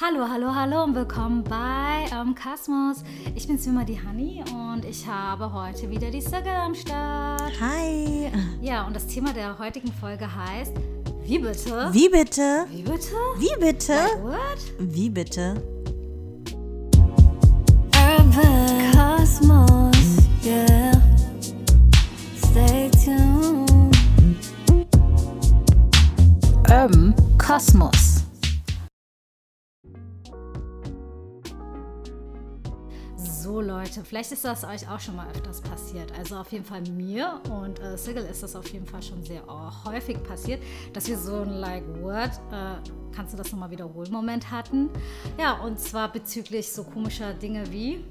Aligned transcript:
Hallo, 0.00 0.28
hallo, 0.30 0.54
hallo 0.54 0.84
und 0.84 0.94
willkommen 0.94 1.42
bei 1.42 2.06
ähm, 2.12 2.32
Kosmos. 2.32 3.02
Ich 3.34 3.48
bin's 3.48 3.66
wie 3.66 3.70
immer 3.70 3.84
die 3.84 3.98
Honey 4.00 4.44
und 4.54 4.84
ich 4.84 5.04
habe 5.04 5.52
heute 5.52 5.90
wieder 5.90 6.08
die 6.08 6.20
Circle 6.20 6.52
am 6.52 6.72
Start. 6.72 7.52
Hi. 7.60 8.30
Ja, 8.60 8.86
und 8.86 8.94
das 8.94 9.08
Thema 9.08 9.32
der 9.32 9.58
heutigen 9.58 9.92
Folge 9.92 10.32
heißt 10.32 10.74
Wie 11.24 11.40
bitte? 11.40 11.88
Wie 11.90 12.08
bitte? 12.08 12.66
Wie 12.70 12.82
bitte? 12.82 13.16
Wie 13.38 13.60
bitte? 13.60 13.92
Like 13.92 14.22
what? 14.22 14.72
Wie 14.78 15.10
bitte? 15.10 15.60
Urban 17.96 18.92
Cosmos, 18.92 19.96
yeah. 20.44 20.92
Stay 22.36 22.88
tuned. 23.04 23.96
Urban 26.70 27.16
Kosmos. 27.36 28.17
So 33.48 33.62
Leute, 33.62 34.04
vielleicht 34.04 34.30
ist 34.30 34.44
das 34.44 34.62
euch 34.62 34.86
auch 34.90 35.00
schon 35.00 35.16
mal 35.16 35.26
öfters 35.30 35.62
passiert. 35.62 36.12
Also 36.18 36.36
auf 36.36 36.52
jeden 36.52 36.66
Fall 36.66 36.82
mir 36.82 37.40
und 37.48 37.80
äh, 37.80 37.96
Sigel 37.96 38.22
ist 38.26 38.42
das 38.42 38.54
auf 38.54 38.68
jeden 38.68 38.84
Fall 38.84 39.02
schon 39.02 39.24
sehr 39.24 39.40
äh, 39.40 39.88
häufig 39.88 40.22
passiert, 40.22 40.62
dass 40.92 41.08
wir 41.08 41.16
so 41.16 41.36
ein 41.36 41.54
Like 41.54 41.82
Word, 42.02 42.32
äh, 42.52 42.74
kannst 43.16 43.32
du 43.32 43.38
das 43.38 43.50
nochmal 43.50 43.70
wiederholen, 43.70 44.12
Moment 44.12 44.50
hatten. 44.50 44.90
Ja, 45.40 45.54
und 45.62 45.80
zwar 45.80 46.12
bezüglich 46.12 46.70
so 46.70 46.84
komischer 46.84 47.32
Dinge 47.32 47.64
wie, 47.72 48.04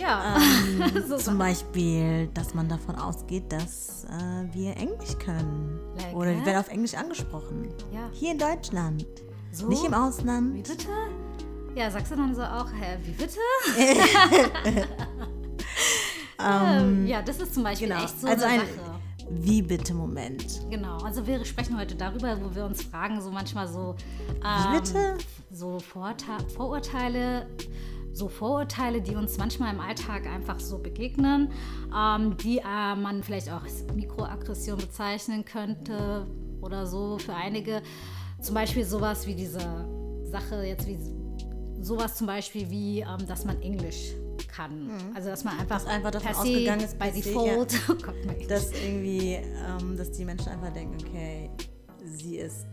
ja, 0.00 0.36
so 1.06 1.16
Zum. 1.18 1.38
Beispiel, 1.38 2.26
dass 2.34 2.54
man 2.54 2.68
davon 2.68 2.96
ausgeht, 2.96 3.52
dass 3.52 4.02
äh, 4.06 4.52
wir 4.52 4.76
Englisch 4.78 5.16
können. 5.20 5.78
Like 5.96 6.16
Oder 6.16 6.30
wir 6.32 6.44
werden 6.44 6.58
auf 6.58 6.70
Englisch 6.70 6.94
angesprochen. 6.94 7.68
Ja. 7.92 8.10
Hier 8.10 8.32
in 8.32 8.38
Deutschland. 8.38 9.06
So? 9.52 9.68
Nicht 9.68 9.84
im 9.84 9.92
Wie 9.92 9.96
Ausland. 9.96 10.54
bitte? 10.54 10.88
Ja, 11.74 11.90
sagst 11.90 12.12
du 12.12 12.16
dann 12.16 12.34
so 12.34 12.42
auch, 12.42 12.68
hä, 12.70 12.98
wie 13.04 13.12
bitte? 13.12 13.38
Ähm, 16.44 17.06
ja, 17.06 17.22
das 17.22 17.38
ist 17.38 17.54
zum 17.54 17.62
Beispiel 17.62 17.88
genau. 17.88 18.04
echt 18.04 18.20
so 18.20 18.26
Also 18.26 18.44
eine 18.44 18.62
ein 18.62 18.68
Sache. 18.68 19.00
Wie 19.30 19.62
bitte 19.62 19.94
Moment. 19.94 20.60
Genau, 20.70 20.98
also 20.98 21.26
wir 21.26 21.44
sprechen 21.44 21.78
heute 21.78 21.94
darüber, 21.94 22.36
wo 22.42 22.54
wir 22.54 22.64
uns 22.64 22.82
fragen, 22.82 23.20
so 23.20 23.30
manchmal 23.30 23.68
so, 23.68 23.94
Wie 24.40 24.74
ähm, 24.74 24.80
bitte? 24.80 25.18
so 25.50 25.78
Vorurteile, 25.78 27.46
so 28.12 28.28
Vorurteile, 28.28 29.00
die 29.00 29.14
uns 29.14 29.38
manchmal 29.38 29.72
im 29.72 29.80
Alltag 29.80 30.26
einfach 30.26 30.60
so 30.60 30.78
begegnen, 30.78 31.50
ähm, 31.96 32.36
die 32.38 32.58
äh, 32.58 32.94
man 32.96 33.22
vielleicht 33.22 33.50
auch 33.50 33.62
als 33.62 33.84
Mikroaggression 33.94 34.78
bezeichnen 34.78 35.44
könnte 35.44 36.26
oder 36.60 36.86
so 36.86 37.18
für 37.18 37.34
einige. 37.34 37.82
Zum 38.40 38.54
Beispiel 38.54 38.84
sowas 38.84 39.26
wie 39.26 39.34
diese 39.34 39.60
Sache 40.24 40.64
jetzt 40.64 40.86
wie 40.86 40.98
sowas 41.82 42.14
zum 42.16 42.26
Beispiel 42.26 42.70
wie, 42.70 43.00
ähm, 43.00 43.26
dass 43.26 43.44
man 43.44 43.60
Englisch 43.62 44.12
kann. 44.48 44.90
Also 45.14 45.28
dass 45.28 45.44
man 45.44 45.58
einfach, 45.58 45.80
Mhm. 45.80 45.84
Dass 45.84 45.94
einfach 45.94 46.10
davon 46.10 46.34
ausgegangen 46.34 46.84
ist, 46.84 46.98
bei 46.98 47.10
Default. 47.10 47.74
Oh 47.90 47.94
Gott, 47.94 48.14
Englisch. 48.26 48.46
Dass 48.48 48.72
irgendwie, 48.72 49.34
ähm, 49.34 49.96
dass 49.96 50.10
die 50.12 50.24
Menschen 50.24 50.48
einfach 50.48 50.72
denken, 50.72 50.96
okay, 51.06 51.50
sie 52.04 52.36
ist 52.38 52.66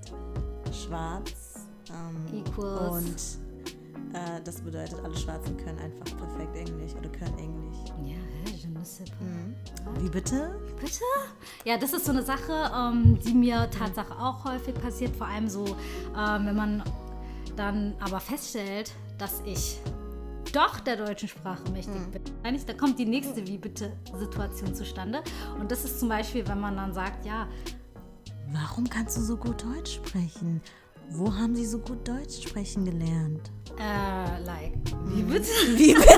schwarz. 0.72 1.68
Ähm, 1.90 2.40
Equals. 2.46 3.40
Und 3.40 4.16
äh, 4.16 4.42
das 4.44 4.62
bedeutet, 4.62 4.96
alle 5.04 5.16
Schwarzen 5.18 5.58
können 5.58 5.80
einfach 5.80 6.18
perfekt 6.18 6.56
Englisch 6.56 6.94
oder 6.96 7.10
können 7.10 7.38
Englisch. 7.38 7.78
ja, 8.06 8.52
je 8.52 8.68
ne 8.68 8.84
sais 8.86 9.10
pas. 9.10 10.02
Wie 10.04 10.10
bitte? 10.10 10.60
Bitte? 10.80 11.04
Ja, 11.66 11.78
das 11.78 11.94
ist 11.94 12.06
so 12.06 12.12
eine 12.12 12.24
Sache, 12.24 12.72
ähm, 12.76 13.20
die 13.26 13.34
mir 13.34 13.70
Tatsache 13.72 14.14
auch 14.20 14.46
häufig 14.46 14.76
passiert. 14.76 15.16
Vor 15.16 15.28
allem 15.28 15.48
so, 15.48 15.66
ähm, 15.66 16.46
wenn 16.46 16.56
man 16.56 16.84
dann 17.60 17.94
aber 18.00 18.20
feststellt, 18.20 18.92
dass 19.18 19.42
ich 19.46 19.80
doch 20.54 20.80
der 20.80 20.96
deutschen 20.96 21.28
Sprache 21.30 21.70
mächtig 21.72 21.94
bin. 22.12 22.22
Eigentlich, 22.44 22.66
Da 22.66 22.74
kommt 22.74 22.98
die 22.98 23.06
nächste 23.06 23.46
Wie 23.46 23.58
bitte 23.58 23.92
Situation 24.18 24.74
zustande. 24.74 25.22
Und 25.60 25.70
das 25.70 25.84
ist 25.84 26.00
zum 26.00 26.10
Beispiel, 26.10 26.48
wenn 26.48 26.60
man 26.60 26.76
dann 26.78 26.94
sagt, 26.94 27.26
ja, 27.26 27.48
Warum 28.52 28.90
kannst 28.90 29.16
du 29.18 29.22
so 29.22 29.38
gut 29.38 29.64
Deutsch 29.64 29.96
sprechen? 29.98 30.60
Wo 31.12 31.32
haben 31.32 31.56
sie 31.56 31.66
so 31.68 31.78
gut 31.80 32.08
Deutsch 32.08 32.42
sprechen 32.48 32.84
gelernt? 32.86 33.52
äh, 33.78 34.42
like, 34.44 34.74
wie 35.06 35.22
bitte? 35.22 35.50
Wie 35.76 35.94
bitte? 35.94 36.18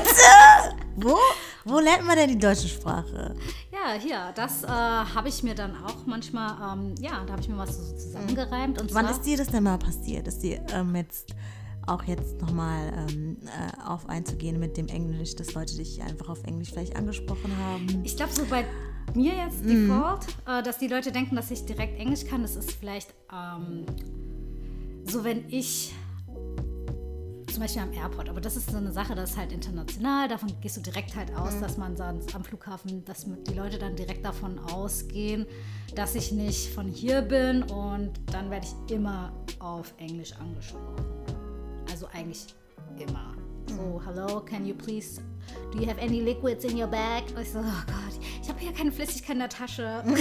Wo? 0.95 1.17
Wo 1.65 1.79
lernt 1.79 2.05
man 2.05 2.15
denn 2.15 2.29
die 2.29 2.37
deutsche 2.39 2.67
Sprache? 2.69 3.35
Ja, 3.83 3.93
hier, 3.99 4.31
das 4.35 4.63
äh, 4.63 4.67
habe 4.67 5.27
ich 5.29 5.43
mir 5.43 5.55
dann 5.55 5.75
auch 5.83 6.05
manchmal, 6.05 6.77
ähm, 6.77 6.95
ja, 6.99 7.23
da 7.25 7.33
habe 7.33 7.41
ich 7.41 7.49
mir 7.49 7.57
was 7.57 7.77
so 7.77 7.95
zusammengereimt. 7.95 8.79
Und 8.79 8.93
Wann 8.93 9.07
ist 9.07 9.21
dir 9.21 9.37
das 9.37 9.47
denn 9.47 9.63
mal 9.63 9.77
passiert? 9.77 10.27
Ist 10.27 10.43
dir 10.43 10.63
ähm, 10.73 10.95
jetzt 10.95 11.33
auch 11.87 12.03
jetzt 12.03 12.39
nochmal 12.41 12.93
ähm, 13.09 13.37
äh, 13.45 13.87
auf 13.87 14.07
einzugehen 14.07 14.59
mit 14.59 14.77
dem 14.77 14.87
Englisch, 14.87 15.35
dass 15.35 15.53
Leute 15.53 15.75
dich 15.77 16.01
einfach 16.01 16.29
auf 16.29 16.43
Englisch 16.43 16.69
vielleicht 16.69 16.95
angesprochen 16.95 17.55
haben? 17.57 18.01
Ich 18.03 18.15
glaube, 18.15 18.31
so 18.31 18.45
bei 18.45 18.65
mir 19.15 19.33
jetzt 19.33 19.65
Default, 19.65 20.27
äh, 20.47 20.61
dass 20.61 20.77
die 20.77 20.87
Leute 20.87 21.11
denken, 21.11 21.35
dass 21.35 21.49
ich 21.49 21.65
direkt 21.65 21.99
Englisch 21.99 22.25
kann, 22.25 22.43
das 22.43 22.55
ist 22.55 22.71
vielleicht 22.73 23.13
ähm, 23.33 23.85
so, 25.05 25.23
wenn 25.23 25.49
ich 25.49 25.93
zum 27.53 27.61
Beispiel 27.61 27.81
am 27.81 27.93
Airport, 27.93 28.29
aber 28.29 28.41
das 28.41 28.55
ist 28.55 28.71
so 28.71 28.77
eine 28.77 28.91
Sache, 28.91 29.15
das 29.15 29.31
ist 29.31 29.37
halt 29.37 29.51
international, 29.51 30.27
davon 30.27 30.49
gehst 30.61 30.77
du 30.77 30.81
direkt 30.81 31.15
halt 31.15 31.35
aus, 31.35 31.59
dass 31.59 31.77
man 31.77 31.95
dann 31.95 32.19
am 32.33 32.43
Flughafen, 32.43 33.03
dass 33.05 33.25
die 33.25 33.53
Leute 33.53 33.77
dann 33.77 33.95
direkt 33.95 34.23
davon 34.25 34.57
ausgehen, 34.59 35.45
dass 35.95 36.15
ich 36.15 36.31
nicht 36.31 36.73
von 36.73 36.87
hier 36.87 37.21
bin. 37.21 37.63
Und 37.63 38.13
dann 38.31 38.49
werde 38.49 38.65
ich 38.65 38.93
immer 38.95 39.33
auf 39.59 39.93
Englisch 39.97 40.33
angesprochen. 40.33 41.05
Also 41.89 42.07
eigentlich 42.13 42.47
immer. 42.97 43.35
So, 43.67 44.01
hello, 44.05 44.41
can 44.41 44.65
you 44.65 44.73
please, 44.73 45.21
do 45.71 45.79
you 45.79 45.87
have 45.87 45.99
any 46.01 46.19
liquids 46.21 46.63
in 46.65 46.77
your 46.79 46.87
bag? 46.87 47.23
Und 47.35 47.41
ich 47.41 47.51
so, 47.51 47.59
oh 47.59 47.63
Gott, 47.87 48.19
ich 48.41 48.49
habe 48.49 48.59
hier 48.59 48.73
keine 48.73 48.91
Flüssigkeit 48.91 49.33
in 49.33 49.39
der 49.39 49.49
Tasche. 49.49 50.03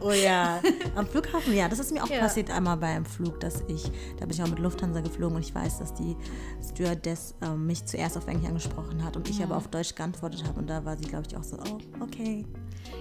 Oh 0.00 0.12
ja, 0.12 0.60
am 0.94 1.06
Flughafen, 1.06 1.54
ja, 1.54 1.68
das 1.68 1.80
ist 1.80 1.92
mir 1.92 2.02
auch 2.04 2.08
Ja. 2.08 2.20
passiert 2.20 2.50
einmal 2.50 2.76
beim 2.76 3.04
Flug, 3.04 3.40
dass 3.40 3.62
ich, 3.66 3.82
da 4.18 4.26
bin 4.26 4.30
ich 4.30 4.42
auch 4.42 4.46
mit 4.48 4.60
Lufthansa 4.60 5.00
geflogen 5.00 5.36
und 5.36 5.42
ich 5.44 5.52
weiß, 5.54 5.80
dass 5.80 5.92
die 5.94 6.16
Stewardess 6.62 7.34
ähm, 7.42 7.66
mich 7.66 7.84
zuerst 7.84 8.16
auf 8.16 8.26
Englisch 8.28 8.46
angesprochen 8.48 9.04
hat 9.04 9.16
und 9.16 9.28
ich 9.28 9.42
aber 9.42 9.56
auf 9.56 9.66
Deutsch 9.68 9.94
geantwortet 9.96 10.44
habe 10.46 10.60
und 10.60 10.70
da 10.70 10.84
war 10.84 10.96
sie, 10.96 11.04
glaube 11.06 11.24
ich, 11.28 11.36
auch 11.36 11.42
so, 11.42 11.56
oh, 11.56 11.78
okay. 12.02 12.46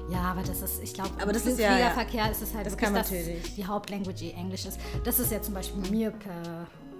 Ja, 0.09 0.22
aber 0.23 0.41
das 0.41 0.61
ist, 0.63 0.81
ich 0.81 0.94
glaube, 0.94 1.11
Aber 1.22 1.31
das 1.33 1.45
im 1.45 1.51
ist 1.53 1.59
ja- 1.59 1.72
Fliegerverkehr 1.73 2.31
ist 2.31 2.41
es 2.41 2.53
halt 2.56 2.66
das 2.66 2.73
wirklich, 2.73 2.89
dass 2.91 3.11
natürlich. 3.11 3.56
die 3.56 3.66
Hauptlanguage 3.66 4.25
eh 4.25 4.31
Englisch 4.31 4.66
ist. 4.66 4.79
Das 5.03 5.19
ist 5.19 5.31
ja 5.31 5.39
zum 5.41 5.53
Beispiel 5.53 5.89
mir 5.91 6.11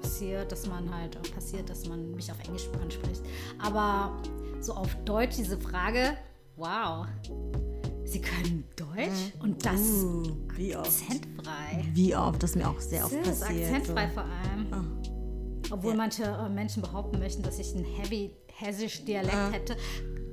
passiert, 0.01 0.51
dass 0.51 0.67
man 0.67 0.93
halt 0.93 1.17
passiert, 1.33 1.69
dass 1.69 1.87
man 1.87 2.11
mich 2.11 2.31
auf 2.31 2.39
Englisch 2.45 2.67
anspricht. 2.81 3.21
Aber 3.59 4.21
so 4.61 4.73
auf 4.73 4.95
Deutsch 5.05 5.35
diese 5.37 5.57
Frage, 5.59 6.17
wow, 6.55 7.05
Sie 8.05 8.21
können 8.21 8.63
Deutsch 8.77 9.33
und 9.41 9.65
das 9.65 9.81
Uh, 9.81 10.23
wie 10.55 10.75
oft? 10.77 10.87
akzentfrei. 10.87 11.85
Wie 11.93 12.15
oft? 12.15 12.41
Das 12.41 12.51
ist 12.51 12.55
mir 12.55 12.69
auch 12.69 12.79
sehr 12.79 13.03
oft 13.03 13.13
Das 13.21 13.27
ist 13.27 13.39
passiert. 13.41 13.65
akzentfrei 13.75 14.07
so. 14.07 14.13
vor 14.13 14.23
allem. 14.23 14.97
Obwohl 15.71 15.93
manche 15.95 16.23
äh, 16.23 16.47
Menschen 16.47 16.81
behaupten 16.81 17.19
möchten, 17.19 17.43
dass 17.43 17.59
ich 17.59 17.75
einen 17.75 17.83
heavy 17.83 18.31
hessisch 18.53 19.03
Dialekt 19.03 19.51
hätte. 19.51 19.75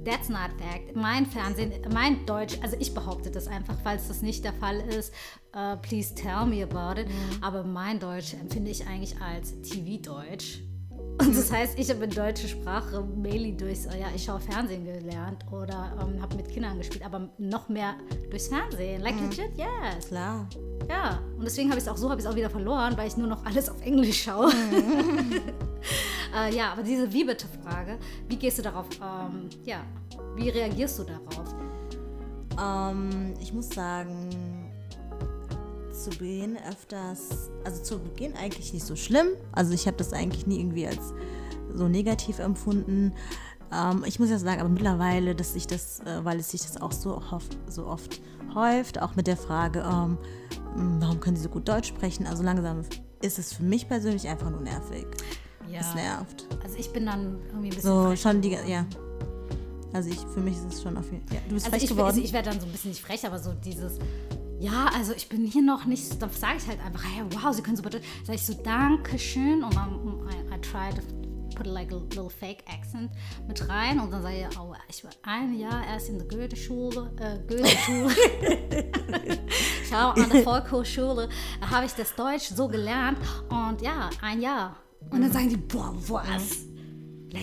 That's 0.05 0.29
not 0.29 0.51
fact. 0.59 0.95
Mein 0.95 1.25
Fernsehen, 1.25 1.73
mein 1.93 2.27
Deutsch, 2.27 2.59
also 2.63 2.77
ich 2.79 2.93
behaupte 2.93 3.31
das 3.31 3.47
einfach, 3.47 3.77
falls 3.83 4.09
das 4.09 4.21
nicht 4.23 4.45
der 4.45 4.53
Fall 4.53 4.81
ist, 4.81 5.13
äh, 5.55 5.77
please 5.79 6.15
tell 6.15 6.45
me 6.47 6.63
about 6.63 7.01
it. 7.01 7.09
Aber 7.41 7.65
mein 7.65 7.99
Deutsch 7.99 8.35
empfinde 8.35 8.71
ich 8.71 8.87
eigentlich 8.87 9.21
als 9.21 9.61
TV-Deutsch. 9.63 10.61
Und 11.19 11.37
das 11.37 11.53
heißt, 11.53 11.79
ich 11.79 11.91
habe 11.91 12.09
deutsche 12.09 12.49
Sprache 12.49 13.03
mainly 13.03 13.57
durchs, 13.57 13.87
äh, 13.87 14.01
ja, 14.01 14.07
ich 14.15 14.25
schaue 14.25 14.41
Fernsehen 14.41 14.85
gelernt 14.85 15.45
oder 15.53 15.93
ähm, 16.01 16.21
habe 16.21 16.37
mit 16.37 16.49
Kindern 16.49 16.77
gespielt, 16.79 17.05
aber 17.05 17.29
noch 17.39 17.69
mehr 17.69 17.95
durchs 18.31 18.49
Fernsehen. 18.49 19.01
Like 19.01 19.15
legit, 19.21 19.57
yes. 19.57 20.09
Klar. 20.09 20.49
Ja, 20.89 21.21
und 21.37 21.45
deswegen 21.45 21.71
habe 21.71 21.79
ich 21.79 21.85
es 21.85 21.89
auch 21.89 21.97
so, 21.97 22.11
habe 22.11 22.21
ich 22.21 22.27
es 22.27 22.33
auch 22.33 22.37
wieder 22.37 22.51
verloren, 22.51 22.97
weil 22.97 23.07
ich 23.07 23.17
nur 23.17 23.29
noch 23.29 23.45
alles 23.45 23.69
auf 23.69 23.81
Englisch 23.83 24.25
schaue. 24.25 24.51
äh, 26.37 26.55
ja, 26.55 26.73
aber 26.73 26.83
diese 26.83 27.13
Wie 27.13 27.25
bitte 27.25 27.47
Frage, 27.63 27.99
wie 28.29 28.37
gehst 28.37 28.59
du 28.59 28.63
darauf, 28.63 28.87
ähm, 29.01 29.49
ja, 29.65 29.83
wie 30.35 30.49
reagierst 30.49 30.99
du 30.99 31.05
darauf? 31.05 31.55
Ähm, 32.61 33.35
ich 33.41 33.53
muss 33.53 33.69
sagen, 33.69 34.29
zu 36.05 36.11
Beginn 36.19 36.57
öfters, 36.69 37.51
also 37.65 37.83
zu 37.83 37.99
Beginn 37.99 38.35
eigentlich 38.37 38.73
nicht 38.73 38.85
so 38.85 38.95
schlimm. 38.97 39.29
Also 39.53 39.73
ich 39.73 39.87
habe 39.87 39.97
das 39.97 40.13
eigentlich 40.13 40.47
nie 40.47 40.59
irgendwie 40.61 40.87
als 40.87 41.13
so 41.75 41.89
negativ 41.89 42.39
empfunden. 42.39 43.15
Ähm, 43.73 44.05
ich 44.07 44.21
muss 44.21 44.31
ja 44.31 44.39
sagen, 44.39 44.61
aber 44.61 44.69
mittlerweile, 44.69 45.35
dass 45.35 45.55
sich 45.55 45.67
das, 45.67 46.01
äh, 46.01 46.25
weil 46.25 46.39
es 46.39 46.51
sich 46.51 46.63
das 46.63 46.81
auch 46.81 46.93
so 46.93 47.17
oft, 47.17 47.57
so 47.69 47.87
oft 47.87 48.21
häuft, 48.55 49.01
auch 49.01 49.17
mit 49.17 49.27
der 49.27 49.37
Frage, 49.37 49.81
ähm, 49.81 50.19
mh, 50.77 50.97
warum 51.01 51.21
können 51.21 51.37
Sie 51.37 51.43
so 51.43 51.49
gut 51.49 51.69
Deutsch 51.69 51.89
sprechen? 51.89 52.27
Also 52.27 52.43
langsam 52.43 52.83
ist 53.23 53.39
es 53.39 53.53
für 53.55 53.63
mich 53.63 53.89
persönlich 53.89 54.29
einfach 54.29 54.51
nur 54.51 54.61
nervig. 54.61 55.07
Ja. 55.71 55.81
Es 55.81 55.95
nervt. 55.95 56.47
Also 56.63 56.77
ich 56.77 56.93
bin 56.93 57.07
dann 57.07 57.39
irgendwie 57.49 57.69
ein 57.69 57.75
bisschen 57.75 57.91
So 58.11 58.17
schon 58.17 58.43
die, 58.43 58.51
ja. 58.67 58.85
Also 59.95 60.11
ich, 60.11 60.19
für 60.19 60.41
mich 60.41 60.55
ist 60.57 60.75
es 60.75 60.83
schon 60.83 60.97
auf 60.97 61.11
jeden 61.11 61.27
Fall. 61.27 61.37
Ja, 61.39 61.43
du 61.49 61.55
bist 61.55 61.67
Also 61.67 61.71
frech 61.77 61.85
ich, 61.85 61.91
geworden. 61.91 62.07
also 62.09 62.21
ich 62.21 62.33
werde 62.33 62.51
dann 62.51 62.61
so 62.61 62.67
ein 62.67 62.73
bisschen 62.73 62.91
nicht 62.91 63.03
frech, 63.03 63.25
aber 63.27 63.39
so 63.39 63.53
dieses, 63.55 63.99
ja, 64.65 64.91
also 64.95 65.13
ich 65.13 65.29
bin 65.29 65.45
hier 65.45 65.63
noch 65.63 65.85
nicht, 65.85 66.23
da 66.23 66.29
sage 66.31 66.57
ich 66.57 66.67
halt 66.67 66.81
einfach, 66.83 67.05
hey, 67.05 67.23
wow, 67.31 67.53
sie 67.53 67.63
können 67.63 67.77
super 67.77 67.91
Deutsch. 67.91 68.05
Sag 68.25 68.37
ich 68.37 68.47
so, 68.47 68.55
danke 68.55 69.19
schön 69.19 69.63
und 69.63 69.77
dann 69.77 69.93
I, 70.31 70.55
I 70.55 70.61
try 70.61 70.89
to 70.91 71.03
put 71.55 71.67
like 71.67 71.93
a 71.93 71.97
little 71.97 72.31
fake 72.31 72.65
accent 72.67 73.11
mit 73.47 73.69
rein 73.69 74.01
und 74.01 74.11
dann 74.11 74.23
sage 74.23 74.49
ich, 74.51 74.59
oh, 74.59 74.75
ich 74.89 75.05
war 75.05 75.11
ein 75.23 75.59
Jahr 75.59 75.87
erst 75.87 76.09
in 76.09 76.19
der 76.19 76.27
Goethe-Schule, 76.29 77.13
äh, 77.21 77.39
Goethe-Schule. 77.47 78.15
ich 79.85 79.93
war 79.93 80.17
an 80.17 80.31
der 80.31 80.43
Volkshochschule, 80.43 81.29
habe 81.71 81.85
ich 81.85 81.93
das 81.93 82.15
Deutsch 82.15 82.49
so 82.49 82.67
gelernt 82.67 83.19
und 83.51 83.83
ja, 83.83 84.09
ein 84.23 84.41
Jahr. 84.41 84.77
Und 85.11 85.21
dann 85.21 85.31
sagen 85.31 85.51
die, 85.51 85.59
boah, 85.59 85.95
was? 86.09 86.74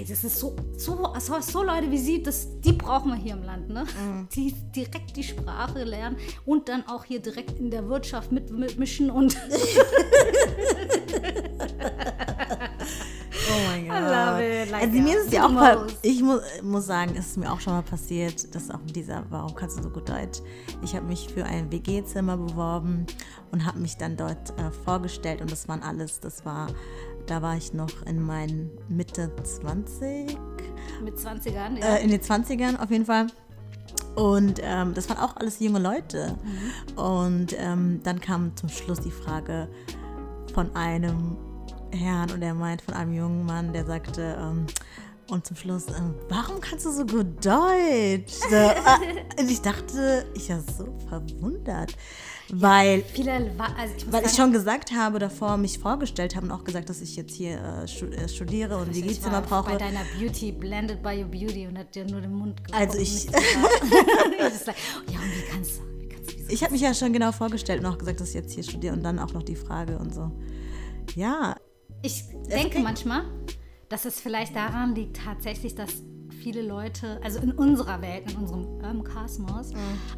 Das 0.07 0.23
ist 0.23 0.39
so, 0.39 0.55
so, 0.77 1.13
so, 1.19 1.39
so 1.41 1.63
Leute 1.63 1.91
wie 1.91 1.97
sie, 1.97 2.23
das, 2.23 2.47
die 2.61 2.73
brauchen 2.73 3.11
wir 3.11 3.17
hier 3.17 3.33
im 3.33 3.43
Land, 3.43 3.69
ne? 3.69 3.85
Die 4.35 4.53
direkt 4.75 5.15
die 5.17 5.23
Sprache 5.23 5.83
lernen 5.83 6.17
und 6.45 6.69
dann 6.69 6.87
auch 6.87 7.03
hier 7.03 7.19
direkt 7.19 7.59
in 7.59 7.69
der 7.69 7.87
Wirtschaft 7.89 8.31
mit, 8.31 8.51
mitmischen 8.51 9.11
und 9.11 9.37
Oh 13.51 13.67
mein 13.67 13.87
Gott. 13.87 13.97
I 13.97 14.01
love 14.01 14.63
it. 14.63 14.71
Like, 14.71 14.83
also 14.83 14.99
mir 14.99 15.17
ist 15.17 15.27
es 15.27 15.33
ja 15.33 15.45
auch, 15.45 15.49
knows? 15.49 15.93
ich 16.01 16.21
muss, 16.21 16.41
muss 16.61 16.85
sagen, 16.85 17.15
es 17.17 17.27
ist 17.27 17.37
mir 17.37 17.51
auch 17.51 17.59
schon 17.59 17.73
mal 17.73 17.81
passiert, 17.81 18.53
dass 18.53 18.69
auch 18.69 18.81
mit 18.81 18.95
dieser, 18.95 19.25
warum 19.29 19.53
kannst 19.55 19.77
du 19.77 19.83
so 19.83 19.89
gut 19.89 20.09
Deutsch? 20.09 20.39
Ich 20.83 20.95
habe 20.95 21.05
mich 21.05 21.27
für 21.33 21.43
ein 21.43 21.71
WG-Zimmer 21.71 22.37
beworben 22.37 23.05
und 23.51 23.65
habe 23.65 23.79
mich 23.79 23.97
dann 23.97 24.15
dort 24.17 24.51
äh, 24.57 24.71
vorgestellt 24.85 25.41
und 25.41 25.51
das 25.51 25.67
waren 25.67 25.81
alles, 25.81 26.19
das 26.19 26.45
war, 26.45 26.67
da 27.27 27.41
war 27.41 27.57
ich 27.57 27.73
noch 27.73 28.05
in 28.05 28.21
meinen 28.21 28.71
Mitte 28.89 29.31
20, 29.41 30.37
mit 31.03 31.15
20ern, 31.15 31.79
ja. 31.79 31.95
äh, 31.95 32.03
in 32.03 32.09
den 32.09 32.21
20ern 32.21 32.79
auf 32.79 32.91
jeden 32.91 33.05
Fall. 33.05 33.27
Und 34.15 34.59
ähm, 34.61 34.93
das 34.93 35.09
waren 35.09 35.17
auch 35.17 35.37
alles 35.37 35.59
junge 35.59 35.79
Leute. 35.79 36.35
Und 36.95 37.55
ähm, 37.57 38.01
dann 38.03 38.19
kam 38.19 38.55
zum 38.55 38.69
Schluss 38.69 38.99
die 38.99 39.11
Frage 39.11 39.69
von 40.53 40.75
einem 40.75 41.37
Herrn 41.91 42.31
und 42.31 42.41
er 42.41 42.53
meint 42.53 42.81
von 42.81 42.93
einem 42.93 43.13
jungen 43.13 43.45
Mann, 43.45 43.73
der 43.73 43.85
sagte, 43.85 44.37
ähm, 44.39 44.65
und 45.29 45.45
zum 45.45 45.55
Schluss, 45.55 45.87
ähm, 45.87 46.13
warum 46.27 46.59
kannst 46.59 46.85
du 46.85 46.91
so 46.91 47.05
gut 47.05 47.45
Deutsch? 47.45 48.33
So, 48.49 48.55
äh, 48.55 49.39
und 49.39 49.49
ich 49.49 49.61
dachte, 49.61 50.25
ich 50.33 50.49
war 50.49 50.59
so 50.59 50.93
verwundert, 51.07 51.95
weil 52.53 53.03
Viele, 53.13 53.31
also 53.31 53.93
ich 53.97 54.11
weil 54.11 54.25
ich 54.25 54.31
schon 54.31 54.51
gesagt 54.51 54.91
habe, 54.91 55.19
davor 55.19 55.57
mich 55.57 55.79
vorgestellt 55.79 56.35
habe 56.35 56.45
und 56.47 56.51
auch 56.51 56.63
gesagt, 56.63 56.89
dass 56.89 57.01
ich 57.01 57.15
jetzt 57.15 57.33
hier 57.35 57.59
äh, 57.59 57.83
äh, 57.85 58.27
studiere 58.27 58.77
und 58.77 58.93
WG-Zimmer 58.95 59.33
war 59.33 59.41
brauche. 59.41 59.71
bei 59.71 59.77
deiner 59.77 60.01
Beauty, 60.19 60.51
blended 60.51 61.01
by 61.01 61.21
your 61.21 61.29
beauty 61.29 61.67
und 61.67 61.77
hat 61.77 61.93
dir 61.95 62.05
nur 62.05 62.21
den 62.21 62.33
Mund 62.33 62.57
geguckt. 62.57 62.75
Also 62.79 62.97
ich- 62.97 63.25
ja, 63.31 63.31
und 63.33 64.65
wie 64.67 65.43
kannst 65.51 65.77
du, 65.79 65.83
Ich 66.53 66.61
habe 66.63 66.73
mich 66.73 66.81
ja 66.81 66.93
schon 66.93 67.13
genau 67.13 67.31
vorgestellt 67.31 67.79
und 67.81 67.85
auch 67.87 67.97
gesagt, 67.97 68.19
dass 68.19 68.29
ich 68.29 68.35
jetzt 68.35 68.53
hier 68.53 68.63
studiere 68.63 68.93
und 68.93 69.03
dann 69.03 69.19
auch 69.19 69.33
noch 69.33 69.43
die 69.43 69.55
Frage 69.55 69.97
und 69.97 70.13
so. 70.13 70.31
Ja, 71.15 71.55
Ich 72.01 72.23
denke 72.49 72.79
manchmal, 72.79 73.23
dass 73.89 74.05
es 74.05 74.19
vielleicht 74.19 74.55
daran 74.55 74.95
liegt 74.95 75.17
tatsächlich, 75.17 75.75
dass 75.75 75.91
viele 76.41 76.61
Leute, 76.61 77.19
also 77.23 77.39
in 77.39 77.51
unserer 77.51 78.01
Welt, 78.01 78.31
in 78.31 78.37
unserem 78.37 78.79
ähm, 78.83 79.03
Kosmos, 79.03 79.71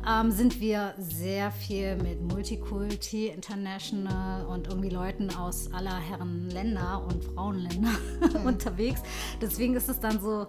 ähm, 0.10 0.32
sind 0.32 0.60
wir 0.60 0.94
sehr 0.98 1.52
viel 1.52 1.96
mit 1.98 2.22
Multikulti, 2.22 3.28
International 3.28 4.46
und 4.46 4.68
irgendwie 4.68 4.90
Leuten 4.90 5.30
aus 5.36 5.72
aller 5.74 6.00
Herren 6.00 6.50
Länder 6.50 7.06
und 7.08 7.24
Frauenländer 7.24 7.90
unterwegs. 8.46 9.02
Deswegen 9.42 9.76
ist 9.76 9.90
es 9.90 10.00
dann 10.00 10.20
so, 10.22 10.48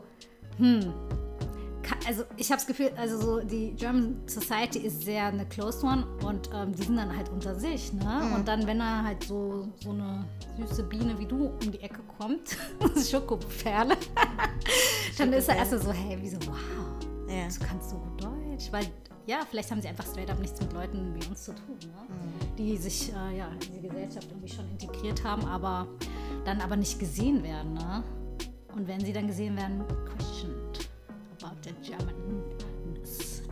Ka- 0.59 1.34
also 2.07 2.25
ich 2.37 2.51
habe 2.51 2.57
das 2.59 2.67
Gefühl, 2.67 2.91
also 2.97 3.19
so 3.21 3.41
die 3.41 3.73
German 3.75 4.23
Society 4.27 4.81
ist 4.81 5.03
sehr 5.03 5.25
eine 5.27 5.47
closed 5.47 5.83
one 5.85 6.07
und 6.27 6.51
ähm, 6.55 6.73
die 6.75 6.83
sind 6.83 6.97
dann 6.97 7.15
halt 7.17 7.29
unter 7.31 7.55
sich, 7.55 7.93
ne? 7.93 8.31
Und 8.35 8.47
dann, 8.49 8.67
wenn 8.67 8.79
da 8.79 9.03
halt 9.05 9.25
so, 9.25 9.69
so 9.83 9.91
eine 9.91 10.25
süße 10.59 10.85
Biene 10.85 11.19
wie 11.19 11.27
du 11.27 11.47
um 11.47 11.73
die 11.73 11.81
Ecke 11.81 12.01
kommt, 12.19 12.57
Schokoperle, 13.11 13.97
dann 15.19 15.33
ist 15.33 15.49
er 15.49 15.57
erstmal 15.57 15.81
so, 15.81 15.93
hey, 15.93 16.19
wieso, 16.21 16.39
wow, 16.47 16.57
Ja. 17.29 17.49
du 17.49 17.67
kannst 17.67 17.91
so 17.91 17.97
gut 17.97 18.23
Deutsch, 18.23 18.71
weil 18.73 18.87
ja, 19.27 19.41
vielleicht 19.49 19.71
haben 19.71 19.81
sie 19.81 19.89
einfach 19.89 20.05
straight 20.07 20.31
up 20.31 20.39
nichts 20.39 20.61
mit 20.61 20.73
Leuten 20.75 21.15
wie 21.15 21.27
uns 21.29 21.45
zu 21.45 21.55
tun, 21.55 21.77
ne? 21.81 22.17
die 22.59 22.77
sich 22.77 23.11
äh, 23.13 23.39
ja, 23.39 23.49
in 23.67 23.81
die 23.83 23.89
Gesellschaft 23.89 24.29
irgendwie 24.31 24.49
schon 24.53 24.69
integriert 24.71 25.25
haben, 25.25 25.45
aber 25.47 25.87
dann 26.45 26.61
aber 26.61 26.77
nicht 26.77 26.99
gesehen 26.99 27.43
werden, 27.43 27.73
ne? 27.75 28.05
Und 28.77 28.87
wenn 28.89 29.01
sie 29.01 29.13
dann 29.13 29.27
gesehen 29.29 29.57
werden, 29.57 29.83
questioned 30.17 30.57
about 30.57 30.64
the 31.65 31.73
Germanness. 31.83 33.43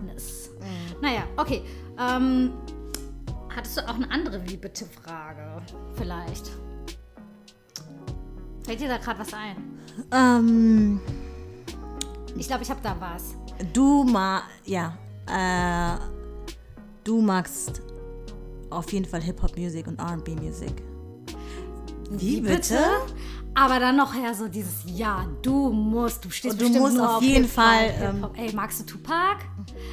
Naja, 1.00 1.24
okay. 1.36 1.62
Ähm, 1.98 2.52
hattest 3.54 3.76
du 3.76 3.88
auch 3.88 3.94
eine 3.94 4.10
andere 4.10 4.40
wie 4.48 4.56
bitte 4.56 4.86
Frage? 4.86 5.60
Vielleicht. 5.94 6.50
Fällt 8.64 8.80
dir 8.80 8.88
da 8.88 8.98
gerade 8.98 9.18
was 9.20 9.32
ein? 9.34 9.56
ähm, 10.12 11.00
Ich 12.36 12.46
glaube, 12.46 12.62
ich 12.62 12.70
habe 12.70 12.80
da 12.82 12.96
was. 13.00 13.34
du 13.72 14.04
ma, 14.04 14.42
ja, 14.64 14.96
äh, 15.26 15.98
du 17.04 17.20
magst 17.20 17.82
auf 18.70 18.92
jeden 18.92 19.04
Fall 19.04 19.20
Hip-Hop-Musik 19.20 19.86
und 19.88 19.98
R&B-Musik. 20.00 20.82
Wie 22.10 22.40
bitte? 22.40 22.78
Aber 23.54 23.78
dann 23.78 23.96
noch 23.96 24.14
her 24.14 24.34
so 24.34 24.48
dieses 24.48 24.82
Ja, 24.86 25.26
du 25.42 25.70
musst, 25.70 26.24
du 26.24 26.30
stehst 26.30 26.54
Und 26.54 26.60
du 26.60 26.64
bestimmt 26.64 26.84
musst 26.84 26.96
nur 26.96 27.16
auf 27.16 27.22
jeden 27.22 27.46
Fall, 27.46 27.90
Hip-Hop. 27.90 28.38
Ey, 28.38 28.52
magst 28.54 28.80
du 28.80 28.84
Tupac? 28.86 29.38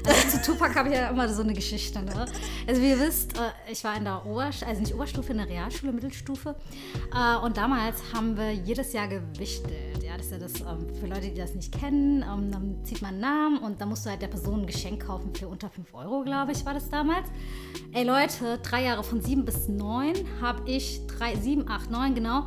Also 0.05 0.37
zu 0.37 0.51
Tupac 0.51 0.75
habe 0.75 0.89
ich 0.89 0.95
ja 0.95 1.09
immer 1.09 1.27
so 1.27 1.41
eine 1.43 1.53
Geschichte. 1.53 2.01
Ne? 2.01 2.25
Also 2.67 2.81
wie 2.81 2.89
ihr 2.89 2.99
wisst, 2.99 3.37
äh, 3.37 3.41
ich 3.69 3.83
war 3.83 3.97
in 3.97 4.05
der 4.05 4.25
Oberstufe, 4.25 4.65
also 4.67 4.81
nicht 4.81 4.95
Oberstufe, 4.95 5.31
in 5.33 5.39
der 5.39 5.49
Realschule, 5.49 5.91
Mittelstufe. 5.91 6.55
Äh, 7.13 7.45
Und 7.45 7.57
damals 7.57 7.97
haben 8.13 8.37
wir 8.37 8.53
jedes 8.53 8.93
Jahr 8.93 9.07
gewichtelt. 9.09 10.03
Ja, 10.03 10.15
das 10.15 10.27
ist 10.27 10.31
ja 10.31 10.37
das, 10.39 10.61
ähm, 10.61 10.87
für 10.99 11.07
Leute, 11.07 11.29
die 11.29 11.35
das 11.35 11.53
nicht 11.53 11.77
kennen, 11.77 12.23
ähm, 12.23 12.51
dann 12.51 12.83
zieht 12.85 13.01
man 13.01 13.11
einen 13.11 13.19
Namen 13.19 13.57
und 13.59 13.81
dann 13.81 13.89
musst 13.89 14.05
du 14.05 14.09
halt 14.09 14.21
der 14.21 14.27
Person 14.27 14.61
ein 14.61 14.67
Geschenk 14.67 15.05
kaufen 15.05 15.35
für 15.35 15.47
unter 15.47 15.69
5 15.69 15.93
Euro, 15.93 16.23
glaube 16.23 16.53
ich, 16.53 16.65
war 16.65 16.73
das 16.73 16.89
damals. 16.89 17.27
Ey 17.91 18.05
Leute, 18.05 18.57
drei 18.63 18.85
Jahre 18.85 19.03
von 19.03 19.21
7 19.21 19.45
bis 19.45 19.67
9 19.67 20.13
habe 20.41 20.67
ich, 20.67 21.05
drei, 21.07 21.35
7, 21.35 21.69
8, 21.69 21.91
9 21.91 22.15
genau, 22.15 22.45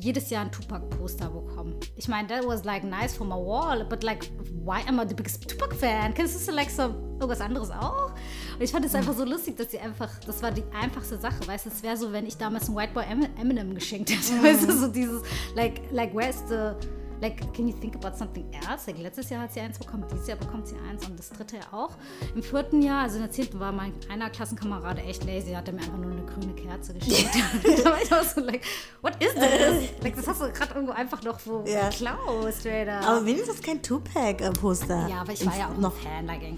jedes 0.00 0.30
Jahr 0.30 0.44
ein 0.44 0.52
Tupac-Poster 0.52 1.28
bekommen. 1.28 1.74
Ich 1.96 2.08
meine, 2.08 2.28
that 2.28 2.46
was 2.46 2.64
like 2.64 2.84
nice 2.84 3.14
for 3.16 3.26
my 3.26 3.34
wall, 3.36 3.84
but 3.88 4.02
like, 4.02 4.30
why 4.64 4.80
am 4.86 5.00
I 5.00 5.06
the 5.08 5.14
biggest 5.14 5.48
Tupac-fan? 5.48 6.14
Kennst 6.14 6.46
du 6.48 6.52
like 6.52 6.70
so 6.70 6.82
irgendwas 7.18 7.40
anderes 7.40 7.70
auch? 7.70 8.10
Und 8.54 8.62
ich 8.62 8.70
fand 8.70 8.84
es 8.84 8.94
einfach 8.94 9.14
so 9.14 9.24
lustig, 9.24 9.56
dass 9.56 9.70
sie 9.70 9.78
einfach, 9.78 10.10
das 10.26 10.42
war 10.42 10.50
die 10.50 10.64
einfachste 10.78 11.18
Sache, 11.18 11.46
weißt 11.46 11.66
du, 11.66 11.70
es 11.70 11.82
wäre 11.82 11.96
so, 11.96 12.12
wenn 12.12 12.26
ich 12.26 12.36
damals 12.36 12.68
ein 12.68 12.76
White 12.76 12.92
Boy 12.94 13.04
Em- 13.04 13.28
Eminem 13.40 13.74
geschenkt 13.74 14.10
hätte, 14.10 14.32
weißt 14.42 14.68
du, 14.68 14.72
so 14.76 14.88
dieses, 14.88 15.22
like, 15.54 15.80
like, 15.92 16.14
where's 16.14 16.42
the, 16.48 16.72
like, 17.20 17.52
can 17.54 17.68
you 17.68 17.74
think 17.78 17.94
about 17.96 18.16
something 18.16 18.44
else? 18.68 18.86
Like, 18.86 18.98
letztes 18.98 19.30
Jahr 19.30 19.42
hat 19.42 19.52
sie 19.52 19.60
eins 19.60 19.78
bekommen, 19.78 20.04
dieses 20.10 20.26
Jahr 20.26 20.36
bekommt 20.38 20.66
sie 20.68 20.76
eins 20.88 21.06
und 21.06 21.18
das 21.18 21.30
dritte 21.30 21.56
Jahr 21.56 21.72
auch. 21.72 21.90
Im 22.34 22.42
vierten 22.42 22.82
Jahr, 22.82 23.02
also 23.02 23.16
in 23.16 23.22
der 23.22 23.30
zehnten, 23.30 23.58
war 23.60 23.72
mein 23.72 23.92
einer 24.10 24.30
Klassenkamerad 24.30 24.98
echt 24.98 25.24
lazy, 25.24 25.52
hat 25.52 25.68
er 25.68 25.74
mir 25.74 25.80
einfach 25.80 25.98
nur 25.98 26.12
eine 26.12 26.24
grüne 26.24 26.54
Kerze 26.54 26.94
geschenkt. 26.94 27.34
da 27.84 27.90
war 27.90 28.02
ich 28.02 28.12
auch 28.12 28.22
so, 28.22 28.40
like, 28.40 28.62
what 29.02 29.14
is 29.22 29.34
this? 29.34 29.90
like, 30.02 30.16
das 30.16 30.26
hast 30.26 30.40
du 30.40 30.50
gerade 30.52 30.74
irgendwo 30.74 30.92
einfach 30.92 31.22
noch 31.22 31.38
so 31.38 31.64
Ja. 31.66 31.88
geklaut, 31.88 32.46
up. 32.88 33.06
Aber 33.08 33.26
wenigstens 33.26 33.62
kein 33.62 33.82
Tupac-Poster. 33.82 35.08
ja, 35.08 35.20
aber 35.20 35.32
ich 35.32 35.44
war 35.46 35.56
ja 35.56 35.68
auch 35.68 35.76
noch. 35.78 35.94
Fan, 35.94 36.26
like, 36.26 36.42
lie. 36.42 36.54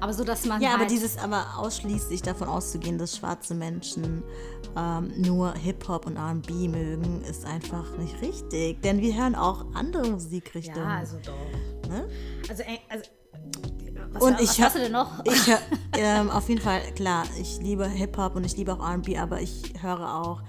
Aber 0.00 0.12
so, 0.12 0.24
dass 0.24 0.44
man 0.44 0.60
Ja, 0.60 0.70
aber 0.70 0.80
halt, 0.80 0.90
dieses 0.90 1.18
aber 1.18 1.44
ausschließlich 1.56 2.22
davon 2.22 2.48
auszugehen, 2.48 2.98
dass 2.98 3.16
schwarze 3.16 3.54
Menschen 3.54 4.22
ähm, 4.76 5.12
nur 5.16 5.54
Hip-Hop 5.54 6.06
und 6.06 6.16
R&B 6.16 6.68
mögen, 6.68 7.22
ist 7.22 7.44
einfach 7.44 7.96
nicht 7.98 8.20
richtig. 8.22 8.80
Denn 8.82 9.00
wir 9.00 9.14
hören 9.16 9.34
auch 9.34 9.64
andere 9.74 10.08
Musikrichtungen. 10.10 10.88
ja, 10.88 10.96
also 10.98 11.16
doch. 11.24 11.88
ne? 11.90 12.08
Also, 12.48 12.62
also 12.88 13.04
was, 14.12 14.22
Und 14.22 14.34
was 14.34 14.40
ich 14.42 14.48
hast 14.48 14.58
hör- 14.58 14.70
du 14.72 14.78
denn 14.80 14.92
noch? 14.92 15.24
Ich 15.24 15.46
hör, 15.46 15.58
ähm, 15.98 16.30
auf 16.30 16.48
jeden 16.48 16.60
Fall, 16.60 16.80
klar, 16.94 17.24
ich 17.40 17.58
liebe 17.60 17.86
Hip-Hop 17.86 18.36
und 18.36 18.44
ich 18.44 18.56
liebe 18.56 18.72
auch 18.72 18.80
R&B, 18.80 19.18
aber 19.18 19.40
ich 19.40 19.74
höre 19.80 20.14
auch 20.14 20.40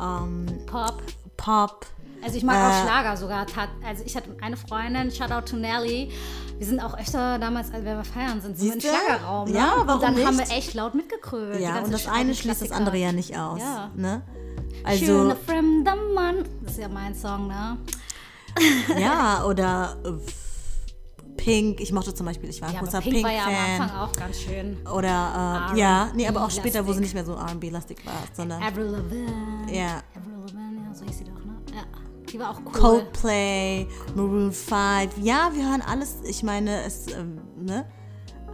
ähm, 0.00 0.46
Pop. 0.66 1.02
Pop. 1.36 1.86
Also 2.24 2.36
ich 2.36 2.44
mag 2.44 2.56
auch 2.56 2.78
Äh, 2.78 2.82
Schlager 2.86 3.16
sogar. 3.16 3.46
Also 3.86 4.04
ich 4.04 4.16
hatte 4.16 4.30
eine 4.40 4.56
Freundin, 4.56 5.10
Shoutout 5.10 5.46
to 5.50 5.56
Nelly. 5.56 6.10
Wir 6.58 6.66
sind 6.66 6.80
auch 6.80 6.96
öfter 6.96 7.38
damals, 7.38 7.72
als 7.72 7.84
wir 7.84 8.04
feiern 8.04 8.40
sind, 8.40 8.56
sind 8.58 8.82
wir 8.82 8.90
im? 8.92 8.96
Schlagerraum. 8.96 9.50
Ne? 9.50 9.56
Ja, 9.56 9.72
warum 9.84 9.88
Und 9.94 10.02
dann 10.02 10.26
haben 10.26 10.36
wir 10.38 10.44
nicht? 10.44 10.56
echt 10.56 10.74
laut 10.74 10.94
mitgekrölt. 10.94 11.58
die 11.58 11.62
Ja, 11.62 11.80
und 11.80 11.92
das 11.92 12.06
eine 12.06 12.34
schließt 12.34 12.62
das 12.62 12.70
andere 12.70 12.96
ja 12.98 13.12
nicht 13.12 13.36
aus. 13.36 13.60
Ja. 13.60 13.90
Ne? 13.96 14.22
Schöne 14.96 15.32
Also, 15.32 15.36
fremder 15.46 15.96
Mann. 16.14 16.44
Das 16.62 16.72
ist 16.72 16.78
ja 16.78 16.88
mein 16.88 17.14
Song, 17.14 17.48
ne? 17.48 17.78
ja, 18.98 19.44
oder 19.48 19.96
äh, 20.04 20.12
Pink. 21.36 21.80
Ich 21.80 21.92
mochte 21.92 22.14
zum 22.14 22.26
Beispiel, 22.26 22.50
ich 22.50 22.60
war 22.60 22.68
ein 22.68 22.74
Ja, 22.74 22.80
großer 22.80 23.00
Pink, 23.00 23.24
war 23.24 23.32
ja 23.32 23.44
am. 23.46 23.80
Anfang 23.82 23.98
auch 23.98 24.12
ganz 24.12 24.40
schön. 24.40 24.76
Oder, 24.86 25.70
äh, 25.74 25.78
ja, 25.78 26.10
nee, 26.14 26.28
aber 26.28 26.44
auch 26.44 26.50
später, 26.50 26.86
wo 26.86 26.92
sie 26.92 27.00
nicht 27.00 27.14
mehr 27.14 27.24
so 27.24 27.32
R&B-lastig 27.34 28.04
war, 28.06 28.12
sondern 28.32 28.62
Avril 28.62 28.84
Lavigne. 28.86 29.26
Ja. 29.72 30.02
Avril 30.16 30.34
Lavigne, 30.38 30.61
Die 32.32 32.38
war 32.38 32.50
auch 32.50 32.60
cool. 32.64 32.72
Coldplay, 32.72 33.86
Maroon 34.14 34.52
5. 34.52 35.18
Ja, 35.20 35.50
wir 35.52 35.68
hören 35.68 35.82
alles. 35.82 36.16
Ich 36.24 36.42
meine, 36.42 36.82
es, 36.84 37.06
ähm, 37.12 37.40
ne? 37.56 37.84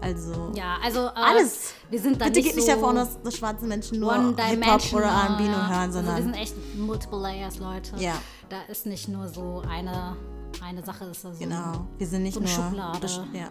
Also 0.00 0.52
Ja, 0.54 0.76
also 0.82 1.06
äh, 1.06 1.10
alles. 1.14 1.72
Wir 1.90 2.00
sind 2.00 2.20
da 2.20 2.26
Bitte 2.26 2.38
nicht 2.38 2.54
geht 2.54 2.54
so 2.54 2.60
nicht 2.60 2.68
davon 2.82 2.98
aus, 2.98 3.20
dass 3.22 3.36
schwarze 3.36 3.66
Menschen 3.66 3.98
nur 3.98 4.12
Hip-Hop 4.14 4.92
oder 4.92 5.06
R&B 5.06 5.42
nur 5.44 5.52
ja. 5.52 5.68
hören, 5.68 5.78
Also 5.80 5.98
wir 5.98 6.04
sondern 6.04 6.22
sind 6.22 6.34
echt 6.34 6.54
multiple 6.76 7.18
layers, 7.18 7.58
Leute. 7.58 7.96
Ja. 7.98 8.14
Da 8.48 8.58
ist 8.70 8.86
nicht 8.86 9.08
nur 9.08 9.26
so 9.28 9.62
eine, 9.68 10.16
eine 10.64 10.84
Sache, 10.84 11.04
ist 11.06 11.24
da 11.24 11.32
so 11.32 11.38
genau. 11.38 11.86
Wir 11.98 12.06
sind 12.06 12.22
nicht 12.22 12.34
so 12.34 12.40
nur 12.40 12.48
Schublade. 12.48 13.04
besch- 13.06 13.24
Ja. 13.34 13.48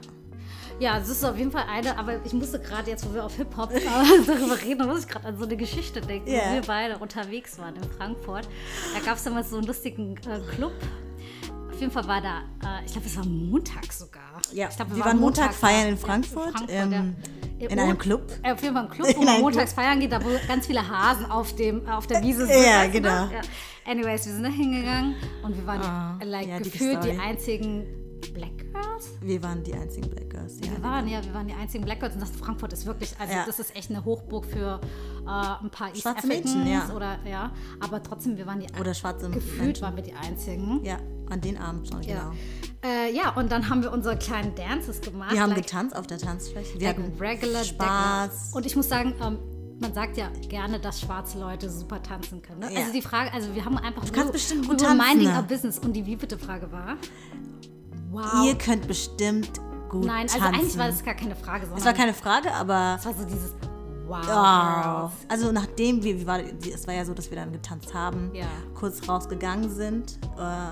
Ja, 0.80 1.00
es 1.00 1.10
ist 1.10 1.24
auf 1.26 1.36
jeden 1.38 1.52
Fall 1.52 1.64
eine, 1.68 1.98
aber 1.98 2.24
ich 2.24 2.34
musste 2.34 2.60
gerade 2.60 2.90
jetzt, 2.92 3.08
wo 3.10 3.14
wir 3.14 3.26
auf 3.26 3.36
Hip-Hop 3.36 3.72
darüber 4.28 4.62
reden, 4.62 4.88
muss 4.88 5.02
ich 5.02 5.08
gerade 5.08 5.26
an 5.28 5.38
so 5.38 5.46
eine 5.46 5.58
Geschichte 5.58 6.02
denken, 6.02 6.30
Ja. 6.30 6.42
wo 6.50 6.54
wir 6.54 6.62
beide 6.62 6.98
unterwegs 7.00 7.58
waren 7.58 7.76
in 7.78 7.84
Frankfurt. 7.98 8.48
Da 8.94 9.04
gab 9.04 9.18
es 9.18 9.24
damals 9.24 9.50
so 9.50 9.58
einen 9.58 9.66
lustigen 9.66 10.16
äh, 10.18 10.40
Club. 10.56 10.74
Auf 11.72 11.80
jeden 11.82 11.92
Fall 11.92 12.08
war 12.08 12.22
da, 12.22 12.40
äh, 12.80 12.86
ich 12.86 12.92
glaube, 12.92 13.08
es 13.08 13.18
war 13.18 13.26
Montag 13.26 13.92
sogar. 13.92 14.22
Ja, 14.54 14.68
ich 14.70 14.76
glaub, 14.76 14.96
wir 14.96 15.04
waren 15.04 15.20
Montag 15.20 15.54
feiern 15.54 15.90
in 15.90 15.98
Frankfurt, 15.98 16.54
ähm, 16.70 17.16
ja. 17.60 17.68
in 17.70 17.80
einem 17.80 17.98
Club. 17.98 18.32
Äh, 18.44 18.52
auf 18.54 18.62
jeden 18.62 18.76
Fall 18.76 18.84
ein 18.86 18.90
Club, 18.92 19.08
wo 19.16 19.20
In 19.22 19.26
man 19.26 19.42
montags 19.42 19.74
feiern 19.74 20.00
geht, 20.00 20.12
da 20.12 20.24
wo 20.24 20.30
ganz 20.48 20.68
viele 20.68 20.88
Hasen 20.88 21.26
auf, 21.26 21.56
dem, 21.56 21.88
auf 21.88 22.06
der 22.08 22.22
Wiese 22.24 22.46
sind. 22.46 22.64
Ja, 22.66 22.86
du 22.86 22.92
genau. 22.92 23.10
Ja. 23.10 23.42
Anyways, 23.86 24.26
wir 24.28 24.34
sind 24.34 24.44
da 24.44 24.50
hingegangen 24.50 25.16
und 25.44 25.56
wir 25.58 25.66
waren 25.66 25.82
Ah, 25.82 26.20
like, 26.24 26.48
ja, 26.48 26.60
die 26.60 26.70
gefühlt 26.70 27.04
die 27.04 27.10
Story. 27.14 27.20
einzigen 27.28 27.86
Black 28.34 28.58
Girls. 28.74 29.10
Wir 29.22 29.42
waren 29.44 29.64
die 29.64 29.74
einzigen 29.74 30.10
Black 30.10 30.30
Girls. 30.30 30.60
Ja. 30.60 30.72
Wir 30.72 30.84
waren 30.84 31.08
ja, 31.08 31.24
wir 31.24 31.34
waren 31.34 31.48
die 31.48 31.54
einzigen 31.54 31.84
Black 31.86 32.00
Girls 32.00 32.16
und 32.16 32.22
das 32.22 32.32
Frankfurt 32.32 32.74
ist 32.74 32.86
wirklich, 32.86 33.14
also 33.20 33.34
Ja. 33.34 33.46
das 33.46 33.60
ist 33.60 33.76
echt 33.76 33.90
eine 33.90 34.04
Hochburg 34.06 34.46
für 34.46 34.80
äh, 35.26 35.30
ein 35.30 35.70
paar 35.72 35.90
East 35.90 36.02
Schwarze 36.02 36.20
Africans 36.28 36.56
Mädchen, 36.56 36.68
ja. 36.68 36.90
oder 36.96 37.20
ja, 37.26 37.52
aber 37.80 38.02
trotzdem 38.04 38.38
wir 38.38 38.46
waren 38.48 38.60
die 38.60 38.68
Oder 38.80 38.94
schwarze 38.94 39.30
gefühlt 39.30 39.62
Menschen. 39.66 39.82
waren 39.84 39.96
wir 39.96 40.04
die 40.04 40.14
einzigen. 40.14 40.84
Ja, 40.84 40.98
an 41.30 41.42
den 41.42 41.58
Abend 41.58 41.88
schon, 41.88 42.02
Ja. 42.04 42.20
genau. 42.20 42.32
Äh, 42.86 43.14
ja, 43.16 43.34
und 43.36 43.52
dann 43.52 43.70
haben 43.70 43.82
wir 43.82 43.92
unsere 43.92 44.18
kleinen 44.18 44.54
Dances 44.56 45.02
gemacht. 45.02 45.32
Wir 45.34 45.42
haben 45.42 45.50
like, 45.50 45.64
getanzt 45.66 45.96
auf 45.96 46.08
der 46.08 46.20
Tanzfläche. 46.20 46.80
Wir 46.80 46.88
like 46.90 46.98
hatten 46.98 47.18
regular 47.20 47.64
Spaß. 47.64 48.30
Deckler. 48.44 48.56
Und 48.58 48.66
ich 48.66 48.76
muss 48.76 48.88
sagen, 48.88 49.16
ähm, 49.22 49.40
man 49.82 49.94
sagt 49.94 50.18
ja 50.18 50.30
gerne, 50.48 50.80
dass 50.80 51.02
schwarze 51.02 51.40
Leute 51.40 51.70
super 51.70 52.02
tanzen 52.02 52.42
können. 52.42 52.60
Ne? 52.62 52.74
Ja. 52.74 52.80
Also 52.82 52.94
die 52.94 53.02
Frage, 53.02 53.34
also 53.34 53.54
wir 53.54 53.66
haben 53.66 53.78
einfach 53.78 54.04
Du 54.06 54.12
kannst 54.12 54.26
nur, 54.26 54.34
bestimmt 54.34 54.68
gut 54.70 54.80
tanzen, 54.80 54.98
minding 55.06 55.28
ne? 55.28 55.36
our 55.38 55.44
business. 55.44 55.80
Und 55.80 55.94
die 55.94 56.06
wie 56.06 56.16
bitte 56.16 56.38
Frage 56.38 56.72
war? 56.72 56.98
Wow. 58.10 58.46
Ihr 58.46 58.56
könnt 58.58 58.88
bestimmt 58.88 59.52
gut 59.90 60.06
Nein, 60.06 60.24
also 60.24 60.40
tanzen. 60.40 60.56
eigentlich 60.56 60.78
war 60.78 60.88
das 60.88 61.04
gar 61.04 61.14
keine 61.14 61.36
Frage, 61.36 61.68
es 61.76 61.86
war 61.86 61.94
keine 61.94 62.14
Frage, 62.14 62.54
aber 62.54 62.96
es 63.00 63.06
war 63.06 63.14
so 63.14 63.26
dieses 63.26 63.54
Wow. 64.08 64.20
Oh. 64.22 64.24
Girls. 64.24 65.12
Also 65.28 65.52
nachdem 65.52 66.02
wir, 66.02 66.18
wie 66.18 66.26
war, 66.26 66.40
es 66.40 66.88
war 66.88 66.94
ja 66.94 67.04
so, 67.04 67.14
dass 67.14 67.30
wir 67.30 67.38
dann 67.38 67.52
getanzt 67.52 67.94
haben, 67.94 68.32
Ja. 68.34 68.46
kurz 68.74 69.08
rausgegangen 69.08 69.70
sind, 69.70 70.18
äh, 70.40 70.70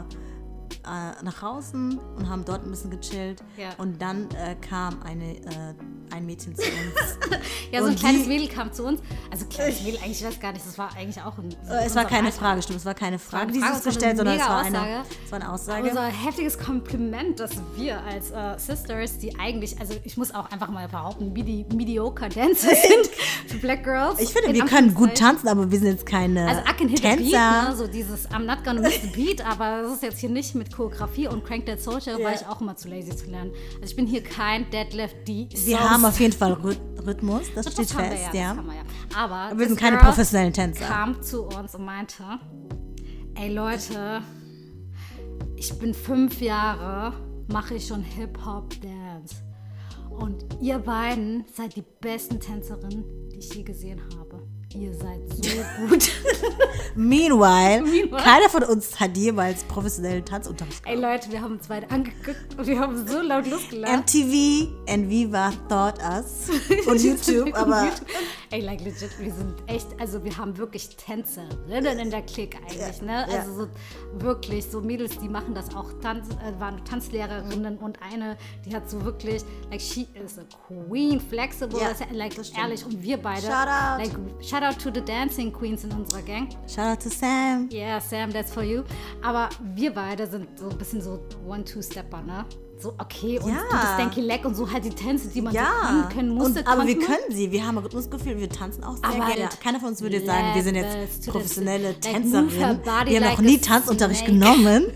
äh, 0.88 1.24
nach 1.24 1.44
außen 1.44 2.00
und 2.18 2.30
haben 2.30 2.46
dort 2.46 2.64
ein 2.64 2.70
bisschen 2.72 2.92
gechillt. 2.92 3.44
Ja. 3.58 3.70
Und 3.78 4.02
dann 4.02 4.30
äh, 4.32 4.56
kam 4.56 5.02
eine, 5.04 5.36
äh, 5.38 5.74
ein 6.12 6.26
Mädchen 6.26 6.56
zu 6.56 6.64
uns. 6.64 6.72
Ja, 7.72 7.80
so 7.82 7.88
ein 7.88 7.94
Und 7.94 8.00
kleines 8.00 8.24
die- 8.24 8.28
Mädel 8.30 8.48
kam 8.48 8.72
zu 8.72 8.84
uns. 8.86 9.02
Also 9.32 9.46
kleines 9.48 9.82
Mädel, 9.82 10.00
eigentlich, 10.02 10.22
ich 10.22 10.28
weiß 10.28 10.40
gar 10.40 10.54
nicht, 10.54 10.66
das 10.66 10.78
war 10.78 10.96
eigentlich 10.96 11.22
auch 11.22 11.38
ein. 11.38 11.52
So 11.68 11.74
Äh, 11.74 11.86
es 11.86 11.96
war 11.96 12.06
keine 12.06 12.28
Alter. 12.28 12.40
Frage, 12.40 12.62
stimmt, 12.62 12.80
es 12.80 12.86
war 12.86 12.94
keine 12.94 13.20
Frage, 13.20 13.52
die 13.52 13.60
sie 13.60 13.66
uns 13.68 13.84
gestellt, 13.84 14.18
sondern 14.18 14.38
es 14.38 14.48
war 14.48 14.62
eine, 14.64 14.78
Aussage. 14.80 15.02
es 15.26 15.32
war 15.32 15.40
eine 15.42 15.52
Aussage. 15.52 15.90
Unser 15.90 16.06
heftiges 16.06 16.58
Kompliment, 16.60 17.40
dass 17.40 17.52
wir 17.76 18.02
als 18.04 18.32
äh, 18.32 18.58
Sisters, 18.58 19.18
die 19.18 19.38
eigentlich, 19.40 19.80
also 19.80 19.94
ich 20.04 20.16
muss 20.16 20.34
auch 20.34 20.50
einfach 20.52 20.70
mal 20.70 20.88
behaupten, 20.88 21.34
medi 21.34 21.66
mediocre 21.74 22.30
Dancer 22.30 22.70
sind 22.76 23.10
für 23.48 23.58
Black 23.58 23.84
Girls. 23.84 24.20
ich 24.20 24.30
finde, 24.30 24.50
in 24.50 24.56
wir 24.56 24.66
können 24.66 24.94
gut 24.94 25.16
tanzen, 25.18 25.48
aber 25.48 25.70
wir 25.70 25.80
sind 25.80 25.90
jetzt 25.90 26.06
keine 26.06 26.48
Also 26.48 26.62
I 26.62 26.74
can 26.78 26.88
hit 26.88 27.04
a 27.04 27.10
beat, 27.16 27.18
Tänzer. 27.32 27.70
ne? 27.70 27.76
so 27.76 27.88
dieses 27.88 28.30
I'm 28.30 28.46
not 28.46 28.64
gonna 28.64 28.82
miss 28.82 29.02
the 29.02 29.08
beat, 29.08 29.46
aber 29.46 29.82
das 29.84 29.94
ist 29.94 30.04
jetzt 30.04 30.20
hier 30.20 30.30
nicht 30.30 30.56
mit 30.56 30.74
Choreografie 30.74 31.28
und 31.28 31.44
Crank 31.44 31.66
That 31.66 31.82
Soldier, 31.82 32.18
Ja. 32.20 32.26
war 32.26 32.34
ich 32.34 32.46
auch 32.48 32.62
immer 32.62 32.76
zu 32.76 32.88
lazy 32.90 33.16
zu 33.16 33.26
lernen. 33.30 33.52
Also 33.76 33.86
ich 33.86 33.96
bin 33.96 34.06
hier 34.08 34.24
kein 34.24 34.70
Deadlift, 34.70 35.16
die 35.28 35.50
wir 35.66 35.80
haben 35.80 35.95
auf 36.04 36.20
jeden 36.20 36.34
Fall 36.34 36.54
Rhyth- 36.54 37.06
Rhythmus, 37.06 37.44
das, 37.54 37.72
steht 37.72 37.94
haben 37.94 38.04
wir 38.04 38.18
fest, 38.18 38.34
ja. 38.34 38.42
ja. 38.42 38.48
Das 38.50 38.58
haben 38.58 38.68
wir 38.68 38.76
ja. 38.76 38.82
Aber 39.16 39.58
wir 39.58 39.68
sind 39.68 39.80
keine 39.80 39.98
girl 39.98 40.06
professionellen 40.08 40.52
Tänzer. 40.54 40.86
kam 40.86 41.22
zu 41.22 41.44
uns 41.44 41.76
und 41.76 41.86
meinte, 41.86 42.24
ey 43.36 43.54
Leute, 43.54 44.22
ich 45.56 45.72
bin 45.80 45.94
fünf 45.94 46.42
Jahre, 46.42 47.14
mache 47.48 47.76
ich 47.76 47.88
schon 47.88 48.02
Hip-Hop-Dance. 48.02 49.36
Und 50.10 50.46
ihr 50.62 50.80
beiden 50.80 51.46
seid 51.54 51.76
die 51.76 51.84
besten 52.02 52.40
Tänzerinnen, 52.40 53.04
die 53.32 53.38
ich 53.40 53.54
je 53.54 53.64
gesehen 53.64 54.02
habe. 54.18 54.25
Ihr 54.76 54.94
seid 54.94 55.22
so 55.30 55.88
gut. 55.88 56.12
Meanwhile, 56.96 57.82
Meanwhile. 57.82 58.22
keiner 58.24 58.50
von 58.50 58.64
uns 58.64 59.00
hat 59.00 59.16
jemals 59.18 59.64
professionellen 59.64 60.24
Tanzunterricht 60.24 60.82
ey 60.86 60.96
Leute, 60.96 61.30
wir 61.32 61.42
haben 61.42 61.54
uns 61.54 61.68
beide 61.68 61.90
angeguckt 61.92 62.58
und 62.58 62.68
wir 62.68 62.80
haben 62.80 63.08
so 63.08 63.22
laut 63.22 63.48
losgelacht. 63.48 63.92
MTV 64.14 64.68
and 64.90 65.10
Viva 65.10 65.52
thought 65.70 66.00
us 66.00 66.50
und 66.88 67.02
YouTube, 67.02 67.54
aber 67.54 67.90
Ey, 68.52 68.62
like 68.62 68.80
legit, 68.82 69.10
wir 69.20 69.34
sind 69.34 69.54
echt, 69.68 69.88
also 70.00 70.24
wir 70.24 70.38
haben 70.38 70.58
wirklich 70.58 70.96
Tänzerinnen 70.96 72.00
in 72.00 72.10
der 72.12 72.22
Clique 72.22 72.58
eigentlich, 72.60 73.02
ne? 73.02 73.26
ja. 73.30 73.40
Also 73.40 73.64
so 73.64 73.68
wirklich 74.24 74.66
so 74.66 74.80
Mädels, 74.82 75.18
die 75.20 75.28
machen 75.28 75.54
das 75.54 75.76
auch, 75.76 75.92
Tanz, 76.02 76.30
äh, 76.30 76.58
waren 76.60 76.84
Tanzlehrerinnen 76.86 77.78
und 77.78 77.98
eine, 78.02 78.38
die 78.66 78.74
hat 78.74 78.90
so 78.90 79.04
wirklich, 79.04 79.44
like 79.70 79.82
she 79.82 80.08
is 80.24 80.38
a 80.40 80.44
queen, 80.68 81.20
flexible, 81.20 81.80
Ja, 81.82 81.90
ist 81.90 82.00
ja, 82.02 82.08
like 82.14 82.34
ehrlich 82.58 82.86
und 82.86 83.02
wir 83.02 83.18
beide, 83.18 83.42
Shout 83.42 83.52
out. 83.52 83.98
like 84.00 84.12
shout 84.42 84.64
out 84.64 84.65
to 84.74 84.92
the 84.92 85.02
dancing 85.02 85.52
queens 85.52 85.84
in 85.84 85.92
unserer 85.92 86.22
Gang. 86.22 86.50
shout 86.68 86.88
out 86.88 87.00
to 87.02 87.10
Sam. 87.10 87.70
Yeah, 87.72 88.00
Sam, 88.00 88.32
that's 88.32 88.52
for 88.54 88.64
you. 88.64 88.84
Aber 89.22 89.50
wir 89.76 89.92
beide 89.94 90.28
sind 90.28 90.48
so 90.58 90.70
ein 90.70 90.78
bisschen 90.78 91.02
so 91.02 91.20
One-Two-Stepper, 91.46 92.22
ne? 92.22 92.46
So, 92.78 92.90
okay, 92.98 93.40
und 93.40 93.50
Ja. 93.50 93.62
du 93.72 93.78
bist 93.78 93.94
Stanky 93.94 94.22
Leck 94.22 94.44
und 94.46 94.54
so 94.56 94.70
halt 94.70 94.84
die 94.84 94.90
Tänze, 94.90 95.30
die 95.30 95.42
man 95.42 95.54
so 95.54 95.58
Ja, 95.60 95.66
kann, 95.82 96.10
können 96.10 96.30
musste. 96.30 96.60
und, 96.60 96.68
aber 96.68 96.86
wir 96.86 96.98
man. 96.98 97.06
können 97.06 97.24
sie. 97.32 97.50
Wir 97.52 97.66
haben 97.66 97.78
ein 97.78 97.84
Rhythmusgefühl, 97.84 98.38
wir 98.38 98.50
tanzen 98.50 98.84
auch 98.84 98.96
sehr 98.98 99.06
Aber 99.06 99.16
gerne. 99.28 99.44
halt 99.50 99.62
Keiner 99.62 99.80
von 99.80 99.90
uns 99.90 100.02
würde 100.02 100.18
jetzt 100.18 100.26
sagen, 100.28 100.54
wir 100.54 100.62
sind 100.62 100.76
jetzt 100.76 101.26
professionelle 101.26 101.88
like, 101.90 102.02
Tänzerinnen. 102.02 102.52
Wir 102.52 102.68
haben 102.68 102.82
like 102.84 103.38
noch 103.38 103.42
nie 103.46 103.58
Tanzunterricht 103.60 104.26
genommen. 104.26 104.88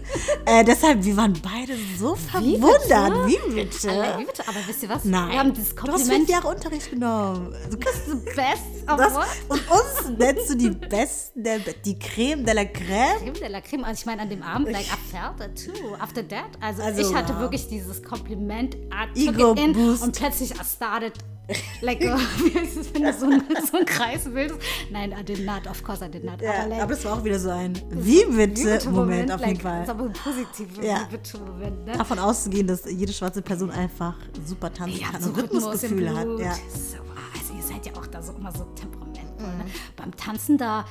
äh, 0.46 0.64
deshalb, 0.66 1.04
wir 1.06 1.16
waren 1.16 1.34
beide 1.42 1.74
so 1.98 2.16
verwundert. 2.16 3.28
Wie 3.28 3.54
bitte? 3.56 3.90
Alter, 3.92 4.20
wie 4.20 4.26
bitte? 4.26 4.48
Aber 4.48 4.58
wisst 4.68 4.84
ihr 4.84 4.90
was? 4.90 5.06
Nein. 5.06 5.32
Wir 5.32 5.40
haben 5.40 5.54
dieses 5.54 5.74
du 5.74 5.82
hast 5.82 5.86
fünf 5.88 5.98
Kompliment. 6.02 6.30
Jahre 6.30 6.48
Unterricht 6.50 6.90
genommen. 6.92 7.56
Du 7.72 7.78
kannst 7.78 8.06
the 8.08 8.16
best 8.36 8.64
das, 8.86 9.14
und 9.48 9.62
uns 9.72 10.18
nennst 10.18 10.50
du 10.50 10.56
die 10.56 10.70
Besten, 10.72 11.44
der, 11.44 11.60
die 11.60 11.98
Creme 11.98 12.44
de 12.44 12.54
la 12.56 12.66
Creme. 12.66 13.20
Creme 13.22 13.34
de 13.40 13.48
la 13.48 13.62
Creme. 13.62 13.84
Also 13.86 14.00
ich 14.02 14.06
meine, 14.06 14.22
an 14.24 14.30
dem 14.30 14.44
Abend, 14.44 14.72
like, 14.72 14.86
felt 14.86 15.40
it 15.40 15.66
too, 15.66 15.96
after 16.00 16.28
that. 16.28 16.46
Also, 16.60 16.82
Also, 16.82 17.02
ich 17.10 17.16
hatte 17.16 17.40
wirklich 17.40 17.69
dieses 17.70 18.02
Kompliment, 18.04 18.76
I 18.76 19.26
took 19.26 19.36
Ego 19.36 19.52
it 19.54 19.60
in 19.60 19.74
Boost. 19.74 20.04
und 20.04 20.18
plötzlich 20.18 20.52
I 20.52 20.64
started, 20.64 21.14
like, 21.82 22.02
heißt 22.56 22.78
es, 22.78 22.94
wenn 22.94 23.04
du 23.04 23.14
so 23.14 23.26
ein, 23.26 23.44
so 23.72 23.78
ein 23.78 23.86
Kreis 23.86 24.26
bildest? 24.26 24.60
Nein, 24.92 25.14
I 25.20 25.24
did 25.24 25.46
not, 25.46 25.68
of 25.68 25.84
course 25.84 26.04
I 26.06 26.10
did 26.10 26.24
not. 26.24 26.42
Ja, 26.42 26.52
aber, 26.62 26.68
like, 26.70 26.82
aber 26.82 26.94
es 26.94 27.06
war 27.06 27.14
auch 27.14 27.24
wieder 27.24 27.40
so 27.40 27.50
ein 27.50 27.80
Wie 27.90 28.26
bitte 28.26 28.90
Moment 28.90 29.32
auf 29.32 29.40
jeden 29.40 29.54
like, 29.54 29.62
Fall. 29.62 29.80
Das 29.80 29.90
ist 29.90 29.96
aber 29.96 30.06
ein 30.06 30.14
positiver 30.14 30.84
Ja. 30.84 31.08
Wie 31.08 31.18
bitte 31.18 31.38
Moment, 31.40 31.86
ne? 31.86 31.92
Davon 31.94 32.20
auszugehen, 32.20 32.68
dass 32.68 32.86
jede 32.86 33.14
schwarze 33.14 33.42
Person 33.42 33.72
einfach 33.72 34.16
super 34.46 34.72
tanzen 34.74 35.00
Ja, 35.00 35.10
kann 35.12 35.22
so 35.22 35.30
und 35.30 35.38
Rhythmus 35.38 35.64
im 35.64 35.70
Rhythmusgefühle 35.70 36.16
hat. 36.16 36.28
Ja. 36.40 36.54
So, 36.54 36.98
ah, 36.98 37.38
also 37.38 37.54
ihr 37.54 37.64
seid 37.64 37.86
ja 37.86 37.94
auch 38.00 38.08
da 38.08 38.22
so 38.22 38.34
immer 38.34 38.52
so 38.52 38.66
temperamentvoll. 38.76 39.48
Mhm. 39.48 39.58
Ne? 39.58 39.66
Beim 39.96 40.16
Tanzen 40.16 40.58
da, 40.58 40.86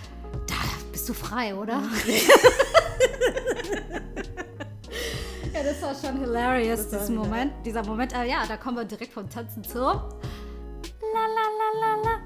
da 0.46 0.54
bist 0.92 1.08
du 1.08 1.14
frei, 1.14 1.54
oder? 1.54 1.82
Mhm. 5.70 5.80
das 5.80 6.02
war 6.02 6.10
schon 6.10 6.20
hilarious, 6.20 6.92
war 6.92 6.98
dieser 7.00 7.12
Moment. 7.12 7.52
Dieser 7.64 7.84
Moment, 7.84 8.12
äh, 8.14 8.28
ja, 8.28 8.44
da 8.46 8.56
kommen 8.56 8.76
wir 8.76 8.84
direkt 8.84 9.12
vom 9.12 9.28
Tanzen 9.28 9.62
zu 9.64 9.78
La 9.78 9.94
la 11.12 11.46
la 11.60 11.68
la 11.80 12.02
la. 12.02 12.18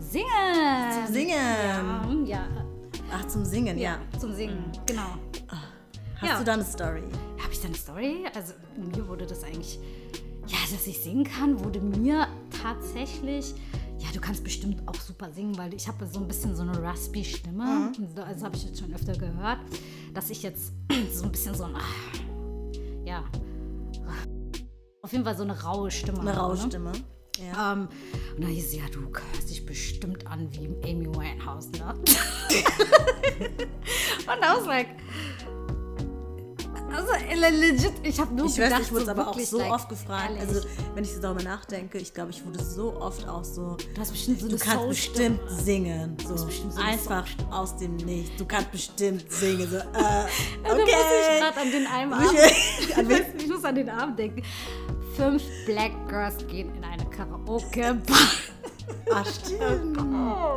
Singen! 0.00 1.04
Zum 1.06 1.12
Singen. 1.14 2.26
Ja, 2.26 2.36
ja, 2.36 2.46
Ach, 3.12 3.26
zum 3.26 3.44
Singen, 3.44 3.78
ja. 3.78 3.98
ja, 4.12 4.18
zum 4.18 4.32
Singen, 4.34 4.64
genau. 4.86 5.14
Hast 6.20 6.28
Ja. 6.30 6.38
du 6.38 6.44
da 6.44 6.52
eine 6.54 6.64
Story? 6.64 7.02
Habe 7.42 7.52
ich 7.52 7.60
da 7.60 7.66
eine 7.68 7.76
Story? 7.76 8.24
Also 8.34 8.54
mir 8.76 9.06
wurde 9.08 9.26
das 9.26 9.44
eigentlich, 9.44 9.78
ja, 10.46 10.56
dass 10.70 10.86
ich 10.86 11.02
singen 11.02 11.24
kann, 11.24 11.62
wurde 11.64 11.80
mir 11.80 12.26
tatsächlich, 12.62 13.54
ja, 13.98 14.08
du 14.12 14.20
kannst 14.20 14.42
bestimmt 14.44 14.82
auch 14.88 14.94
super 14.96 15.30
singen, 15.32 15.56
weil 15.58 15.72
ich 15.74 15.86
habe 15.88 16.06
so 16.06 16.20
ein 16.20 16.26
bisschen 16.28 16.54
so 16.56 16.62
eine 16.62 16.82
raspy 16.82 17.24
Stimme. 17.24 17.92
So- 18.14 18.22
Also 18.22 18.44
habe 18.46 18.56
ich 18.56 18.64
jetzt 18.64 18.80
schon 18.80 18.92
öfter 18.94 19.12
gehört, 19.12 19.58
dass 20.14 20.30
ich 20.30 20.42
jetzt 20.42 20.72
so 21.12 21.24
ein 21.24 21.32
bisschen 21.32 21.54
so 21.54 21.64
ein, 21.64 21.76
ah, 21.76 21.80
ja, 23.08 23.24
auf 25.00 25.12
jeden 25.12 25.24
Fall 25.24 25.34
so 25.36 25.42
eine 25.42 25.58
raue 25.62 25.90
Stimme 25.90 26.20
Eine 26.20 26.36
raue 26.36 26.54
ne? 26.54 26.60
Stimme. 26.60 26.92
Ja. 27.38 27.72
Ähm, 27.72 27.88
und 28.36 28.42
dann 28.42 28.50
hieß 28.50 28.66
es, 28.66 28.74
ja, 28.74 28.82
du 28.92 29.00
hörst 29.00 29.48
dich 29.48 29.64
bestimmt 29.64 30.26
an 30.26 30.52
wie 30.52 30.66
Amy 30.84 31.06
Winehouse, 31.06 31.70
ne? 31.70 31.94
und 31.94 32.04
I 34.26 34.56
was 34.56 34.66
like, 34.66 34.88
also 36.94 37.12
legit, 37.56 37.92
ich 38.02 38.18
habe 38.20 38.34
nur 38.34 38.46
Ich 38.46 38.54
gedacht, 38.56 38.72
weiß, 38.80 38.86
ich 38.86 38.92
wurde 38.92 39.04
so 39.04 39.10
aber 39.10 39.28
auch 39.28 39.38
so 39.38 39.58
like, 39.58 39.72
oft 39.72 39.88
gefragt. 39.88 40.30
ehrlich, 40.36 40.56
Also, 40.56 40.68
wenn 40.94 41.04
ich 41.04 41.14
so 41.14 41.20
darüber 41.20 41.42
nachdenke, 41.42 41.98
ich 41.98 42.12
glaube, 42.14 42.30
ich 42.30 42.44
wurde 42.44 42.62
so 42.62 42.96
oft 43.00 43.26
auch 43.28 43.44
so. 43.44 43.76
du 43.94 44.00
hast 44.00 44.10
bestimmt 44.10 44.40
so 44.40 44.48
Du 44.48 44.56
kannst 44.58 44.82
Soul-Stimme. 44.82 45.36
bestimmt 45.38 45.60
singen. 45.64 46.16
So. 46.26 46.46
bestimmt 46.46 46.74
so 46.74 46.80
Einfach 46.82 47.26
aus 47.50 47.76
dem 47.76 47.96
Nichts. 47.96 48.36
Du 48.36 48.46
kannst 48.46 48.70
bestimmt 48.72 49.30
singen. 49.30 49.68
So, 49.70 49.76
äh, 49.76 49.82
Da 49.92 50.74
muss 50.74 50.78
ich 50.78 50.94
okay. 50.94 51.40
gerade 51.40 51.60
an 51.60 51.70
den 51.70 51.86
einen 51.86 52.12
Ich- 52.12 52.28
Abend, 52.28 52.40
ich, 52.80 52.96
weiß, 52.96 53.26
ich 53.42 53.48
muss 53.48 53.64
an 53.64 53.74
den 53.74 53.88
Abend 53.90 54.18
denken. 54.18 54.42
Fünf 55.16 55.42
Black 55.66 55.92
Girls 56.08 56.46
gehen 56.46 56.74
in 56.76 56.84
eine 56.84 57.04
Karaoke. 57.06 58.00
Ah, 59.12 59.24
stimmt. 59.24 59.98
Oh, 59.98 60.56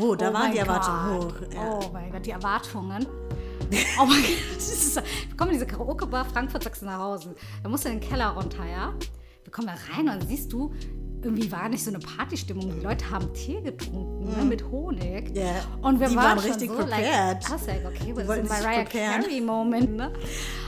oh 0.00 0.14
da 0.14 0.30
Oh 0.30 0.32
waren 0.32 0.52
die 0.52 0.58
Erwartungen 0.58 1.14
hoch. 1.22 1.34
Ja. 1.52 1.78
Oh 1.80 1.90
mein 1.92 2.10
Gott, 2.10 2.24
die 2.24 2.30
Erwartungen. 2.30 3.06
Oh 4.00 4.06
mein 4.06 4.22
Gott, 4.22 4.30
ist, 4.58 4.96
wir 4.96 5.36
kommen 5.36 5.50
in 5.50 5.54
diese 5.56 5.66
Karaoke-Bar 5.66 6.24
Frankfurt-Sachsenhausen. 6.26 7.34
Da 7.62 7.68
musst 7.68 7.84
du 7.84 7.88
in 7.88 8.00
den 8.00 8.08
Keller 8.08 8.28
runter, 8.30 8.64
ja? 8.66 8.94
Wir 9.44 9.52
kommen 9.52 9.68
da 9.68 9.74
rein 9.94 10.08
und 10.08 10.20
dann 10.20 10.26
siehst 10.28 10.52
du, 10.52 10.72
irgendwie 11.22 11.52
war 11.52 11.68
nicht 11.68 11.84
so 11.84 11.90
eine 11.90 11.98
Partystimmung. 11.98 12.72
Die 12.74 12.80
Leute 12.80 13.10
haben 13.10 13.32
Tee 13.34 13.60
getrunken 13.60 14.24
ne, 14.36 14.42
mit 14.44 14.64
Honig. 14.70 15.36
Ja, 15.36 15.52
Und 15.82 16.00
wir 16.00 16.08
die 16.08 16.16
waren, 16.16 16.36
waren 16.36 16.38
richtig 16.38 16.70
so, 16.70 16.76
prepared. 16.76 17.44
like, 17.50 17.66
like, 17.66 17.86
okay, 17.86 18.16
wollten 18.26 18.44
ist 18.46 18.50
ein 18.52 18.62
Mariah. 18.62 18.84
Carey-Moment, 18.84 19.96
ne? 19.96 20.12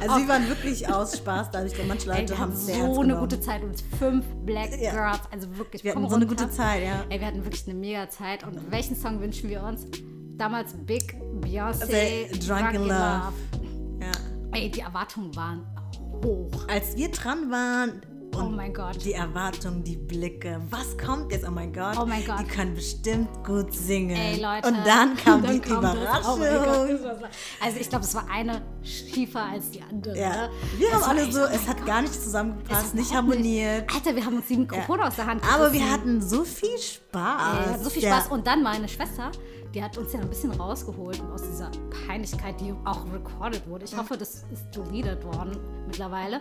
Also 0.01 0.19
sie 0.19 0.29
waren 0.29 0.47
wirklich 0.49 0.87
aus 0.93 1.17
Spaß 1.17 1.51
dadurch, 1.53 1.73
denn 1.73 1.89
manche 1.89 2.11
Ey, 2.11 2.21
Leute 2.21 2.33
wir 2.35 2.39
haben 2.39 2.55
sehr 2.55 2.75
so 2.77 2.83
eine 2.83 2.95
genommen. 3.15 3.21
gute 3.21 3.41
Zeit 3.41 3.63
und 3.65 3.83
fünf 3.99 4.27
Black 4.45 4.79
Ja. 4.79 4.93
Girls, 4.93 5.21
also 5.31 5.57
wirklich. 5.57 5.85
Wir 5.85 5.93
hatten 5.95 6.09
so 6.09 6.17
eine 6.17 6.27
runter. 6.27 6.45
gute 6.45 6.55
Zeit, 6.55 6.83
ja. 6.85 7.05
Ey, 7.09 7.19
wir 7.21 7.27
hatten 7.27 7.45
wirklich 7.45 7.67
eine 7.67 7.75
mega 7.79 8.09
Zeit. 8.11 8.45
Und 8.47 8.71
welchen 8.71 8.95
Song 8.97 9.21
wünschen 9.21 9.49
wir 9.49 9.63
uns? 9.63 9.87
Damals 10.43 10.73
Big 10.75 11.15
Beyoncé, 11.41 12.27
Also, 12.33 12.49
Drunk 12.49 12.75
in 12.75 12.83
Love. 12.83 13.33
Ja. 14.01 14.11
Ey, 14.51 14.69
die 14.73 14.81
Erwartungen 14.81 15.35
waren 15.37 15.65
hoch. 16.25 16.51
Als 16.69 16.97
wir 16.97 17.13
dran 17.13 17.49
waren 17.49 18.03
Oh 18.35 18.39
und 18.41 18.57
mein 18.57 18.75
Gott. 18.75 19.05
die 19.05 19.13
Erwartungen, 19.13 19.85
die 19.85 19.95
Blicke, 19.97 20.61
was 20.69 20.99
kommt 20.99 21.31
jetzt? 21.31 21.47
Oh 21.47 21.53
mein 21.53 21.73
Gott. 21.73 21.97
Oh 22.01 22.07
mein 22.07 22.25
Gott. 22.27 22.41
Die 22.41 22.45
können 22.47 22.75
bestimmt 22.75 23.29
gut 23.47 23.73
singen. 23.73 24.17
Ey, 24.17 24.43
Leute. 24.43 24.67
Und 24.67 24.79
dann 24.85 25.17
kam 25.25 25.43
dann 25.45 25.53
die 25.53 25.61
das. 25.61 25.71
Überraschung. 25.71 26.33
Oh 26.35 26.37
mein 26.39 26.55
Gott, 26.57 26.91
das 26.91 27.01
so- 27.21 27.27
also 27.65 27.79
ich 27.79 27.89
glaube, 27.89 28.05
es 28.05 28.15
war 28.17 28.27
eine 28.29 28.63
schiefer 28.83 29.45
als 29.45 29.71
die 29.71 29.83
andere. 29.83 30.19
Ja. 30.19 30.49
Wir 30.77 30.89
Es 30.89 30.95
haben 30.95 31.03
alle 31.05 31.23
echt, 31.23 31.35
so, 31.35 31.41
oh 31.43 31.45
es 31.53 31.69
hat 31.69 31.77
Gott. 31.77 31.87
gar 31.87 32.03
nicht 32.03 32.15
zusammengepasst, 32.21 32.95
nicht 32.97 33.15
harmoniert. 33.15 33.85
Alter, 33.95 34.17
wir 34.17 34.25
haben 34.27 34.39
uns 34.39 34.49
die 34.49 34.57
Mikrofone 34.57 35.07
aus 35.07 35.15
der 35.15 35.27
Hand 35.29 35.41
Aber 35.45 35.73
wir 35.73 35.79
gerissen. 35.79 35.93
hatten 35.93 36.21
so 36.21 36.43
viel 36.43 36.77
Spaß. 36.79 37.67
Ja, 37.71 37.79
so 37.79 37.91
viel 37.91 38.03
Ja. 38.03 38.17
Spaß. 38.19 38.33
Und 38.33 38.45
dann 38.49 38.65
meine 38.65 38.89
Schwester, 38.89 39.31
die 39.75 39.83
hat 39.83 39.97
uns 39.97 40.12
ja 40.12 40.21
ein 40.21 40.29
bisschen 40.29 40.50
rausgeholt 40.52 41.23
aus 41.33 41.43
dieser 41.43 41.71
Peinlichkeit, 42.07 42.61
die 42.61 42.75
auch 42.85 43.05
recorded 43.12 43.67
wurde. 43.69 43.85
Ich 43.85 43.97
hoffe, 43.97 44.17
das 44.17 44.45
ist 44.52 44.67
deleted 44.75 45.25
worden 45.25 45.59
mittlerweile. 45.87 46.41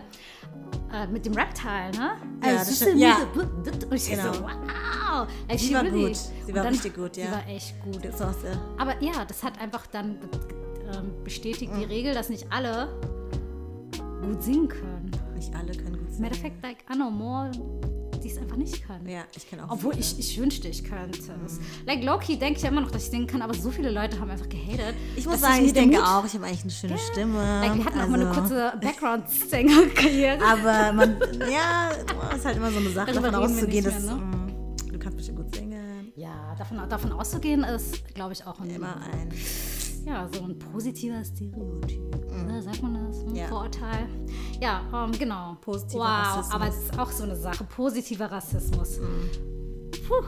Äh, 0.92 1.06
mit 1.06 1.24
dem 1.24 1.32
Rap-Teil, 1.32 1.90
ne? 1.92 2.12
Ja, 2.44 2.48
Also, 2.50 2.58
das 2.70 2.76
stimmt. 2.76 2.98
Ja. 3.00 3.16
Und 3.34 3.94
ich 3.94 4.10
Genau. 4.10 4.32
so, 4.34 4.42
wow. 4.42 5.26
Like, 5.48 5.58
Sie 5.58 5.74
war 5.74 5.82
really- 5.82 6.08
gut. 6.08 6.16
Sie 6.16 6.54
war 6.54 6.62
dann- 6.64 6.72
richtig 6.72 6.94
gut, 6.94 7.16
ja. 7.16 7.24
Sie 7.26 7.32
war 7.32 7.46
echt 7.48 7.82
gut. 7.82 8.04
Das 8.04 8.20
war's, 8.20 8.36
ja. 8.44 8.60
Aber 8.78 9.02
ja, 9.02 9.24
das 9.24 9.42
hat 9.42 9.58
einfach 9.60 9.86
dann 9.86 10.18
ähm, 10.94 11.12
bestätigt 11.24 11.72
Mhm. 11.72 11.78
die 11.78 11.84
Regel, 11.84 12.12
dass 12.12 12.28
nicht 12.28 12.46
alle 12.52 12.88
gut 14.20 14.42
singen 14.42 14.68
können. 14.68 15.10
Nicht 15.34 15.54
alle 15.54 15.72
können 15.74 15.96
gut 15.98 16.10
singen. 16.10 16.24
Endeffekt, 16.24 16.62
like, 16.62 16.78
I 16.92 16.96
know 16.96 17.10
more, 17.10 17.50
die 18.22 18.30
es 18.30 18.38
einfach 18.38 18.56
nicht 18.56 18.86
können. 18.86 19.08
Ja, 19.08 19.22
ich 19.36 19.48
kenne 19.48 19.64
auch 19.64 19.70
Obwohl 19.72 19.92
viele. 19.94 20.04
ich, 20.04 20.18
ich 20.18 20.38
wünschte, 20.40 20.68
ich 20.68 20.84
könnte 20.84 21.18
es. 21.44 21.58
Like 21.86 22.02
Loki 22.04 22.38
denke 22.38 22.56
ich 22.58 22.62
ja 22.62 22.70
immer 22.70 22.80
noch, 22.80 22.90
dass 22.90 23.04
ich 23.04 23.10
singen 23.10 23.26
kann, 23.26 23.42
aber 23.42 23.54
so 23.54 23.70
viele 23.70 23.90
Leute 23.90 24.18
haben 24.20 24.30
einfach 24.30 24.48
gehatet. 24.48 24.94
Ich 25.16 25.26
muss 25.26 25.40
sagen, 25.40 25.64
ich 25.64 25.72
der 25.72 25.82
denke 25.82 25.98
Mut- 25.98 26.06
auch, 26.06 26.24
ich 26.24 26.34
habe 26.34 26.46
eigentlich 26.46 26.62
eine 26.62 26.70
schöne 26.70 26.98
Stimme. 26.98 27.38
Like, 27.60 27.74
wir 27.76 27.84
hatten 27.84 28.00
auch 28.00 28.08
mal 28.08 28.20
eine 28.20 28.28
also- 28.30 28.40
kurze 28.40 28.72
Background-Sänger-Karriere. 28.80 30.38
Aber 30.44 30.92
man, 30.92 31.16
ja, 31.50 31.90
ist 32.34 32.44
halt 32.44 32.56
immer 32.56 32.70
so 32.70 32.78
eine 32.78 32.90
Sache, 32.90 33.12
davon 33.12 33.34
auszugehen, 33.34 33.84
dass 33.84 34.00
mehr, 34.02 34.14
ne? 34.14 34.20
mm, 34.22 34.76
du 34.92 34.98
kannst 34.98 35.16
bestimmt 35.16 35.38
gut 35.38 35.54
singen. 35.54 36.12
Ja, 36.16 36.54
davon, 36.58 36.78
davon 36.88 37.12
auszugehen 37.12 37.64
ist, 37.64 38.14
glaube 38.14 38.32
ich, 38.34 38.46
auch 38.46 38.60
ein, 38.60 38.70
Immer 38.70 38.96
ein. 38.96 39.32
Ja, 40.04 40.28
so 40.32 40.42
ein 40.44 40.58
positiver 40.58 41.24
Stereotyp. 41.24 42.00
Ne, 42.46 42.60
sagt 42.62 42.82
man 42.82 42.94
das? 43.06 43.20
Ein 43.20 43.28
Mhm. 43.30 43.34
Ja. 43.36 43.46
Vorurteil. 43.48 44.08
Ja, 44.60 44.80
ähm, 44.92 45.12
genau. 45.18 45.56
Positiver 45.60 46.00
wow, 46.04 46.08
Rassismus. 46.08 46.54
aber 46.54 46.68
es 46.68 46.76
ist 46.82 46.98
auch 46.98 47.10
so 47.10 47.22
eine 47.24 47.36
Sache. 47.36 47.64
Positiver 47.64 48.30
Rassismus. 48.30 48.98
Puh, 50.06 50.24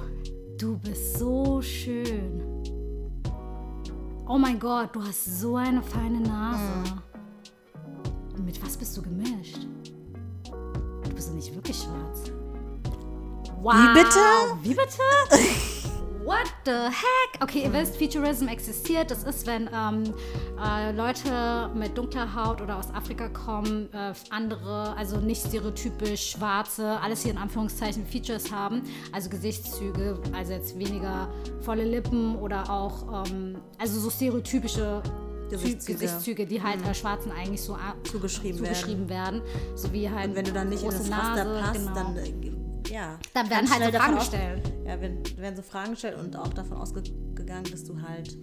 du 0.58 0.78
bist 0.78 1.18
so 1.18 1.60
schön. 1.62 2.40
Oh 4.26 4.38
mein 4.38 4.58
Gott, 4.58 4.94
du 4.94 5.02
hast 5.02 5.40
so 5.40 5.56
eine 5.56 5.82
feine 5.82 6.20
Nase. 6.20 6.94
Und 8.36 8.44
mit 8.44 8.62
was 8.64 8.76
bist 8.76 8.96
du 8.96 9.02
gemischt? 9.02 9.66
Du 11.02 11.10
bist 11.14 11.28
doch 11.28 11.34
nicht 11.34 11.54
wirklich 11.54 11.76
schwarz. 11.76 12.30
Wow. 13.60 13.74
Wie 13.74 13.94
bitte? 13.94 14.18
Wie 14.62 14.74
bitte? 14.74 15.83
What 16.24 16.46
the 16.64 16.70
heck? 16.70 17.42
Okay, 17.42 17.64
ihr 17.64 17.72
wisst, 17.74 17.96
Futurism 17.98 18.48
existiert. 18.48 19.10
Das 19.10 19.24
ist, 19.24 19.46
wenn 19.46 19.68
ähm, 19.74 20.14
äh, 20.58 20.90
Leute 20.92 21.70
mit 21.74 21.98
dunkler 21.98 22.34
Haut 22.34 22.62
oder 22.62 22.78
aus 22.78 22.86
Afrika 22.94 23.28
kommen, 23.28 23.92
äh, 23.92 24.14
andere, 24.30 24.96
also 24.96 25.18
nicht 25.18 25.46
stereotypisch 25.46 26.30
schwarze, 26.30 26.98
alles 27.02 27.22
hier 27.22 27.32
in 27.32 27.38
Anführungszeichen 27.38 28.06
Features 28.06 28.50
haben, 28.50 28.82
also 29.12 29.28
Gesichtszüge, 29.28 30.18
also 30.32 30.54
jetzt 30.54 30.78
weniger 30.78 31.28
volle 31.60 31.84
Lippen 31.84 32.36
oder 32.36 32.70
auch, 32.70 33.26
ähm, 33.26 33.58
also 33.78 34.00
so 34.00 34.08
stereotypische 34.08 35.02
Gesichtszüge. 35.50 35.98
Gesichtszüge, 35.98 36.46
die 36.46 36.62
halt 36.62 36.86
äh, 36.86 36.94
Schwarzen 36.94 37.32
eigentlich 37.32 37.60
so 37.60 37.76
Zugeschrieben 38.04 38.64
zugeschrieben 38.64 39.10
werden. 39.10 39.42
So 39.74 39.92
wie 39.92 40.08
halt 40.08 40.30
Und 40.30 40.36
wenn 40.36 40.44
du 40.46 40.52
dann 40.52 40.70
nicht 40.70 40.82
in 40.84 40.90
das 40.90 41.10
Raster 41.10 41.60
passt, 41.60 41.74
genau. 41.74 41.94
dann, 41.94 42.16
äh, 42.16 42.32
ja. 42.90 43.18
Dann 43.34 43.50
werden 43.50 43.70
halt 43.70 43.92
so 43.92 43.98
Fragen 43.98 44.14
gestellt. 44.14 44.73
Ja, 44.86 45.00
werden, 45.00 45.18
werden 45.38 45.56
so 45.56 45.62
Fragen 45.62 45.92
gestellt 45.92 46.16
und 46.22 46.36
auch 46.36 46.48
davon 46.52 46.76
ausgegangen, 46.78 47.64
dass 47.70 47.84
du 47.84 48.00
halt 48.00 48.36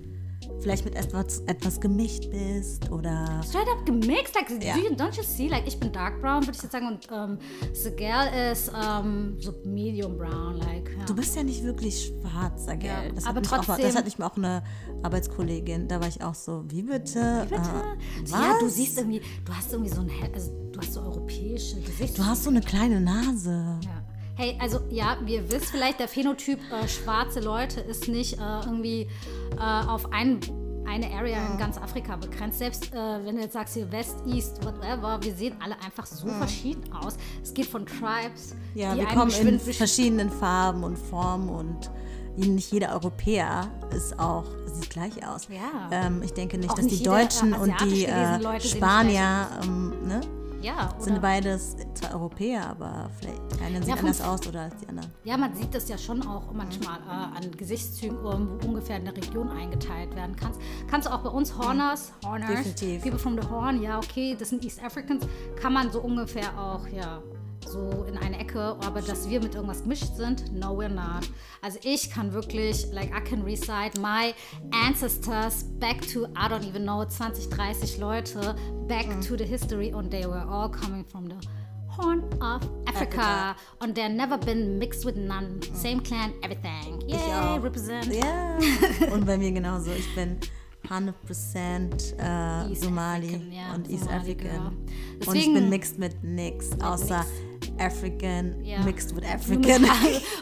vielleicht 0.60 0.86
mit 0.86 0.96
etwas, 0.96 1.40
etwas 1.42 1.80
gemischt 1.80 2.30
bist 2.32 2.90
oder. 2.92 3.42
straight 3.48 3.68
up 3.68 3.86
gemixt. 3.86 4.34
Like, 4.36 4.48
do 4.48 4.56
you, 4.56 4.90
don't 4.96 5.16
you 5.16 5.22
see? 5.24 5.48
Like, 5.48 5.68
ich 5.68 5.80
bin 5.80 5.92
dark 5.92 6.20
brown, 6.20 6.42
würde 6.42 6.54
ich 6.58 6.64
jetzt 6.64 6.72
sagen. 6.72 6.88
Und 6.88 7.08
ähm, 7.12 7.38
the 7.74 7.92
girl 7.92 8.28
ist 8.52 8.72
ähm, 8.76 9.36
so 9.40 9.54
medium 9.66 10.18
brown. 10.18 10.58
Like, 10.58 10.90
ja. 10.98 11.06
Du 11.06 11.16
bist 11.16 11.36
ja 11.36 11.44
nicht 11.44 11.64
wirklich 11.64 12.08
schwarz, 12.08 12.66
sag 12.66 12.84
Ja, 12.84 13.04
das 13.14 13.26
aber 13.28 13.40
mich 13.42 13.52
auch, 13.54 13.64
trotzdem- 13.66 13.86
Das 13.86 13.96
hat 13.96 14.06
mich 14.06 14.20
auch 14.22 14.36
eine 14.36 14.64
Arbeitskollegin, 15.04 15.88
da 15.88 16.00
war 16.02 16.08
ich 16.08 16.24
auch 16.24 16.36
so, 16.36 16.64
wie 16.70 16.82
bitte? 16.82 17.46
Bitte? 17.48 17.62
Äh, 17.62 18.26
So, 18.26 18.36
ja, 18.36 18.56
du 18.60 18.68
siehst 18.68 18.98
irgendwie, 18.98 19.22
du 19.46 19.54
hast 19.54 19.72
irgendwie 19.72 19.92
so 19.92 20.02
ein, 20.02 20.10
also 20.34 20.52
du 20.72 20.80
hast 20.80 20.94
so 20.94 21.02
europäische 21.02 21.80
Gesichter. 21.82 22.24
Du 22.24 22.26
hast 22.28 22.44
so 22.44 22.50
eine 22.50 22.62
kleine 22.62 23.00
Nase. 23.00 23.80
Ja. 23.84 24.01
Hey, 24.42 24.58
also 24.60 24.80
ja, 24.90 25.18
wie 25.24 25.36
ihr 25.36 25.52
wisst 25.52 25.68
vielleicht, 25.68 26.00
der 26.00 26.08
Phänotyp 26.08 26.58
äh, 26.72 26.88
schwarze 26.88 27.42
Leute 27.42 27.80
ist 27.80 28.08
nicht 28.08 28.40
äh, 28.40 28.66
irgendwie 28.66 29.08
äh, 29.56 29.60
auf 29.60 30.12
ein, 30.12 30.40
eine 30.88 31.12
Area 31.12 31.38
in 31.52 31.60
ganz 31.60 31.78
Afrika 31.78 32.16
begrenzt. 32.16 32.58
Selbst 32.58 32.92
äh, 32.92 32.96
wenn 33.24 33.36
du 33.36 33.44
jetzt 33.44 33.54
sagst 33.54 33.76
hier 33.76 33.92
West, 33.92 34.16
East, 34.26 34.66
whatever, 34.66 35.20
wir 35.22 35.36
sehen 35.36 35.56
alle 35.64 35.76
einfach 35.86 36.08
so 36.08 36.28
verschieden 36.28 36.92
aus. 36.92 37.18
Es 37.44 37.54
geht 37.54 37.68
von 37.68 37.86
Tribes, 37.86 38.56
Ja, 38.74 38.96
die 38.96 39.02
wir 39.02 39.10
einen 39.10 39.20
kommen 39.20 39.48
in 39.48 39.60
verschiedenen 39.60 40.32
Farben 40.32 40.84
und 40.86 40.98
Formen 40.98 41.48
und 41.48 41.92
nicht 42.36 42.72
jeder 42.72 42.94
Europäer 42.94 43.70
ist 43.96 44.18
auch, 44.18 44.46
sieht 44.66 44.90
gleich 44.90 45.24
aus. 45.24 45.50
Ja. 45.50 45.88
Ähm, 45.92 46.24
ich 46.24 46.34
denke 46.34 46.58
nicht, 46.58 46.72
Auch 46.72 46.76
dass 46.78 46.86
nicht 46.86 46.96
die 46.96 47.04
jeder, 47.04 47.20
äh, 47.20 47.22
Deutschen 47.26 47.54
und 47.54 47.80
die 47.82 48.06
äh, 48.06 48.60
Spanier 48.60 49.50
ähm, 49.62 49.94
ne, 50.08 50.22
Ja, 50.62 50.94
sind 51.00 51.14
oder? 51.14 51.22
beides 51.22 51.76
zwar 51.96 52.14
Europäer, 52.14 52.70
aber 52.70 53.10
vielleicht 53.20 53.52
der 53.52 53.66
eine 53.66 53.80
sieht 53.80 53.88
Ja, 53.88 53.96
anders 53.96 54.22
aus 54.22 54.48
oder 54.48 54.62
als 54.62 54.76
die 54.78 54.88
anderen. 54.88 55.12
Ja, 55.24 55.38
man 55.38 55.54
sieht 55.56 55.74
das 55.74 55.90
ja 55.90 55.98
schon 55.98 56.22
auch 56.26 56.52
manchmal 56.54 57.00
äh, 57.00 57.38
an 57.38 57.52
Gesichtszügen, 57.58 58.18
wo 58.22 58.68
ungefähr 58.68 58.98
in 58.98 59.06
der 59.06 59.16
Region 59.18 59.50
eingeteilt 59.50 60.16
werden 60.16 60.36
kannst. 60.36 60.62
Kannst 60.90 61.08
du 61.08 61.14
auch 61.14 61.20
bei 61.20 61.30
uns 61.30 61.58
Horners, 61.58 62.14
Horners, 62.26 62.50
Definitiv. 62.50 63.02
People 63.04 63.20
from 63.20 63.40
the 63.42 63.48
Horn, 63.50 63.82
ja, 63.82 63.98
okay, 63.98 64.36
das 64.38 64.50
sind 64.50 64.64
East 64.64 64.84
Africans, 64.84 65.26
kann 65.60 65.74
man 65.74 65.92
so 65.92 66.02
ungefähr 66.02 66.58
auch, 66.60 66.88
ja, 66.88 67.22
so 67.68 68.04
in 68.08 68.18
eine 68.18 68.40
Ecke, 68.40 68.76
aber 68.86 69.02
dass 69.02 69.30
wir 69.30 69.40
mit 69.42 69.56
irgendwas 69.56 69.84
gemischt 69.84 70.16
sind, 70.16 70.52
no, 70.54 70.68
we're 70.78 70.90
not. 70.90 71.30
Also 71.62 71.80
ich 71.84 72.10
kann 72.10 72.34
wirklich, 72.34 72.88
like, 72.92 73.12
I 73.16 73.22
can 73.24 73.42
recite 73.44 74.00
my 74.02 74.34
ancestors 74.86 75.64
back 75.80 76.02
to, 76.14 76.26
I 76.36 76.48
don't 76.50 76.68
even 76.68 76.84
know, 76.84 77.06
20, 77.06 77.50
30 77.50 77.98
Leute, 78.00 78.56
back 78.88 79.08
Mhm. 79.08 79.22
to 79.22 79.38
the 79.38 79.46
history 79.46 79.92
and 79.94 80.10
they 80.12 80.26
were 80.26 80.46
all 80.50 80.70
coming 80.70 81.06
from 81.06 81.28
the 81.30 81.36
Horn 81.98 82.24
of 82.42 82.62
Africa. 82.88 83.20
Africa. 83.22 83.56
And 83.82 83.94
they're 83.96 84.08
never 84.10 84.38
been 84.38 84.80
mixed 84.80 85.06
with 85.06 85.16
none. 85.18 85.60
Same 85.74 86.00
clan, 86.02 86.34
everything. 86.42 87.02
Yay, 87.08 87.18
auch. 87.18 87.62
represent. 87.62 88.06
Ja, 88.14 88.58
und 89.14 89.26
bei 89.26 89.38
mir 89.38 89.52
genauso. 89.52 89.92
Ich 89.92 90.16
bin 90.16 90.38
100% 90.88 92.16
äh, 92.18 92.70
East 92.70 92.84
Somali 92.84 93.28
African, 93.28 93.52
ja, 93.52 93.74
und 93.76 93.90
East 93.90 94.04
Somali 94.06 94.20
African. 94.22 94.50
girl. 94.52 94.68
und 94.68 94.90
ich 94.90 95.26
Deswegen- 95.26 95.54
bin 95.54 95.70
mixed 95.70 96.00
mit 96.00 96.24
nix, 96.24 96.70
außer 96.82 97.26
African 97.78 98.64
Ja. 98.64 98.84
mixed 98.84 99.16
with 99.16 99.26
African. 99.34 99.86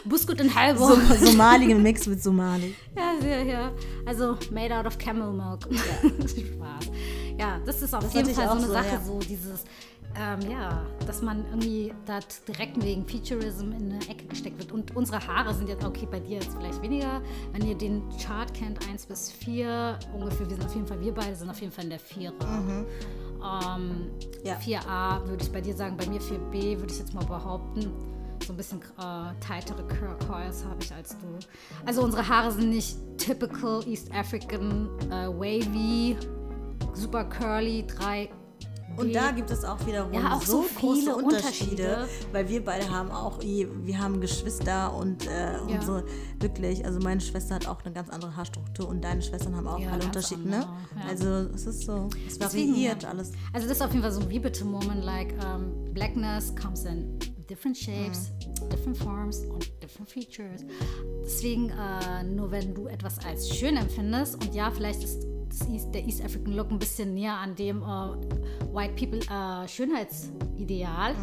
Buskut 0.04 0.40
und 0.40 0.54
halber. 0.54 0.78
So, 0.80 1.26
Somali 1.26 1.66
gemixed 1.66 2.06
mit 2.08 2.22
Somali. 2.22 2.74
Ja, 2.96 3.12
ja, 3.28 3.42
ja. 3.42 3.72
Also 4.06 4.36
made 4.50 4.74
out 4.76 4.86
of 4.86 4.98
camel 4.98 5.32
milk. 5.32 5.66
Spaß. 5.72 6.90
Ja, 7.40 7.58
das 7.64 7.80
ist 7.82 7.94
auf 7.94 8.04
Das 8.04 8.12
jeden 8.14 8.34
Fall 8.34 8.46
so 8.46 8.52
eine 8.52 8.66
so, 8.66 8.72
Sache, 8.72 8.86
ja. 8.94 9.00
so 9.00 9.18
dieses, 9.18 9.64
ähm, 10.14 10.50
ja, 10.50 10.82
dass 11.06 11.22
man 11.22 11.44
irgendwie 11.46 11.92
da 12.04 12.18
direkt 12.46 12.82
wegen 12.84 13.06
Featurism 13.06 13.72
in 13.72 13.92
eine 13.92 14.00
Ecke 14.08 14.26
gesteckt 14.26 14.58
wird. 14.58 14.72
Und 14.72 14.94
unsere 14.94 15.26
Haare 15.26 15.54
sind 15.54 15.68
jetzt, 15.68 15.84
okay, 15.84 16.06
bei 16.10 16.20
dir 16.20 16.38
jetzt 16.38 16.54
vielleicht 16.56 16.82
weniger. 16.82 17.22
Wenn 17.52 17.66
ihr 17.66 17.76
den 17.76 18.02
Chart 18.18 18.52
kennt, 18.52 18.86
1 18.88 19.06
bis 19.06 19.32
4, 19.32 19.98
ungefähr, 20.12 20.48
wir 20.50 20.56
sind 20.56 20.66
auf 20.66 20.74
jeden 20.74 20.86
Fall, 20.86 21.00
wir 21.00 21.14
beide 21.14 21.34
sind 21.34 21.48
auf 21.48 21.60
jeden 21.60 21.72
Fall 21.72 21.84
in 21.84 21.90
der 21.90 22.00
4er. 22.00 22.32
Ähm, 23.42 24.10
Ja. 24.44 24.56
4a 24.56 25.26
würde 25.28 25.42
ich 25.44 25.50
bei 25.50 25.60
dir 25.62 25.74
sagen, 25.74 25.96
bei 25.96 26.06
mir 26.06 26.20
4b 26.20 26.78
würde 26.78 26.92
ich 26.92 26.98
jetzt 26.98 27.14
mal 27.14 27.24
behaupten. 27.24 27.90
so 28.46 28.52
ein 28.54 28.56
bisschen 28.56 28.80
äh, 28.98 29.32
tightere 29.40 29.82
Coils 30.26 30.64
habe 30.64 30.82
ich 30.82 30.92
als 30.92 31.10
du. 31.18 31.26
Also 31.86 32.02
unsere 32.02 32.26
Haare 32.26 32.50
sind 32.52 32.70
nicht 32.70 32.96
typical 33.18 33.86
East 33.86 34.10
African 34.14 34.88
äh, 35.10 35.28
wavy, 35.28 36.16
super 36.94 37.24
curly, 37.24 37.86
drei. 37.86 38.30
Und 38.96 39.14
da 39.14 39.30
gibt 39.30 39.50
es 39.52 39.64
auch 39.64 39.78
wiederum 39.86 40.12
Ja, 40.12 40.34
auch 40.34 40.42
so, 40.42 40.62
so 40.62 40.62
viele 40.62 41.14
Unterschiede, 41.16 41.24
Unterschiede. 42.04 42.08
weil 42.32 42.48
wir 42.48 42.64
beide 42.64 42.90
haben 42.90 43.10
auch, 43.12 43.40
wir 43.40 43.98
haben 43.98 44.20
Geschwister 44.20 44.92
und, 44.94 45.26
äh, 45.28 45.52
Ja. 45.52 45.58
und 45.60 45.82
so 45.84 46.02
wirklich, 46.40 46.84
also 46.84 46.98
meine 46.98 47.20
Schwester 47.20 47.54
hat 47.54 47.68
auch 47.68 47.82
eine 47.84 47.94
ganz 47.94 48.10
andere 48.10 48.34
Haarstruktur 48.36 48.88
und 48.88 49.02
deine 49.02 49.22
Schwestern 49.22 49.54
haben 49.56 49.68
auch 49.68 49.78
Ja, 49.78 49.90
alle 49.92 50.04
Unterschiede, 50.04 50.42
ne? 50.46 50.56
ja. 50.96 51.02
Also 51.08 51.28
es 51.54 51.66
ist 51.66 51.82
so, 51.86 52.10
es 52.26 52.40
variiert 52.40 53.04
alles. 53.04 53.30
Also 53.52 53.68
das 53.68 53.76
ist 53.76 53.82
auf 53.82 53.90
jeden 53.90 54.02
Fall 54.02 54.12
so 54.12 54.20
ein 54.22 54.28
wie 54.28 54.40
bitte 54.40 54.64
Moment, 54.64 55.04
like 55.04 55.34
um, 55.44 55.94
blackness 55.94 56.52
comes 56.56 56.84
in 56.84 57.16
different 57.50 57.76
shapes, 57.76 58.30
different 58.70 58.96
forms 58.96 59.40
und 59.46 59.70
different 59.82 60.08
features. 60.08 60.64
Deswegen, 61.24 61.70
äh, 61.70 62.22
nur 62.24 62.50
wenn 62.50 62.72
du 62.74 62.86
etwas 62.86 63.18
als 63.24 63.48
schön 63.54 63.76
empfindest 63.76 64.36
und 64.36 64.54
ja, 64.54 64.70
vielleicht 64.70 65.02
ist 65.02 65.26
East, 65.68 65.92
der 65.92 66.04
East 66.04 66.24
African 66.24 66.52
Look 66.54 66.70
ein 66.70 66.78
bisschen 66.78 67.12
näher 67.12 67.34
an 67.34 67.56
dem 67.56 67.82
äh, 67.82 67.84
White 68.72 68.94
People 68.94 69.18
äh, 69.18 69.66
Schönheitsideal. 69.68 71.14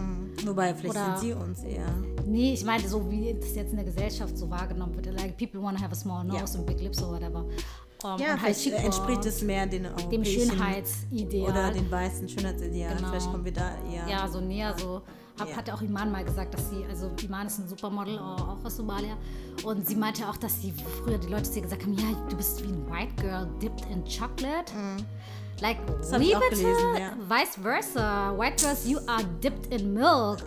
Wobei, 0.45 0.73
vielleicht 0.75 0.95
Oder- 0.95 1.17
sind 1.17 1.19
sie 1.29 1.33
uns 1.33 1.63
eher. 1.63 1.87
Nee, 2.25 2.53
ich 2.53 2.65
meinte 2.65 2.89
so, 2.89 3.09
wie 3.09 3.33
das 3.39 3.55
jetzt 3.55 3.69
in 3.71 3.77
der 3.77 3.85
Gesellschaft 3.85 4.37
so 4.37 4.49
wahrgenommen 4.49 4.95
wird. 4.95 5.05
Like 5.17 5.37
people 5.37 5.61
want 5.61 5.77
to 5.77 5.83
have 5.83 5.93
a 5.93 5.95
small 5.95 6.25
nose 6.25 6.53
Ja. 6.53 6.59
and 6.59 6.65
big 6.67 6.81
lips 6.81 7.01
or 7.01 7.13
whatever. 7.13 7.45
Um, 8.03 8.19
Ja, 8.19 8.33
und 8.33 8.41
halt 8.41 8.55
vielleicht 8.57 8.83
entspricht 8.85 9.25
es 9.25 9.41
mehr 9.41 9.65
den 9.65 9.87
dem 10.11 10.23
Schönheitsideal. 10.25 11.49
oder 11.49 11.71
den 11.71 11.89
weißen 11.89 12.27
Schönheitsideal. 12.29 12.95
Genau. 12.97 13.09
Vielleicht 13.09 13.31
kommen 13.31 13.45
wir 13.45 13.53
da 13.53 13.71
eher. 13.91 14.07
Ja, 14.09 14.27
so 14.27 14.39
näher 14.41 14.75
so. 14.77 15.01
Hab, 15.39 15.49
Ja. 15.49 15.55
Hat 15.57 15.69
auch 15.69 15.81
Iman 15.81 16.11
mal 16.11 16.23
gesagt, 16.25 16.53
dass 16.53 16.69
sie, 16.69 16.83
also 16.89 17.11
Iman 17.23 17.47
ist 17.47 17.59
ein 17.59 17.67
Supermodel, 17.67 18.15
äh, 18.15 18.19
auch 18.19 18.57
aus 18.63 18.77
Somalia. 18.77 19.15
Und 19.63 19.87
sie 19.87 19.95
meinte 19.95 20.27
auch, 20.27 20.37
dass 20.37 20.61
sie 20.61 20.73
früher 21.03 21.17
die 21.17 21.27
Leute 21.27 21.43
zu 21.43 21.57
ihr 21.57 21.61
gesagt 21.63 21.83
haben, 21.83 21.93
ja, 21.93 22.05
du 22.29 22.35
bist 22.35 22.63
wie 22.63 22.67
ein 22.71 22.85
White 22.89 23.13
Girl 23.21 23.47
dipped 23.61 23.85
in 23.91 24.03
chocolate. 24.03 24.71
Like, 25.59 25.77
Mhm. 25.79 26.11
hab 26.11 26.19
wie 26.19 26.25
ich 26.29 26.35
auch 26.35 26.39
bitte? 26.41 26.55
gelesen, 26.61 26.95
ja. 26.99 27.11
Vice 27.27 27.55
versa. 27.61 28.37
White 28.37 28.63
girls, 28.63 28.87
you 28.87 28.99
are 29.07 29.23
dipped 29.41 29.73
in 29.73 29.91
milk. 29.93 30.37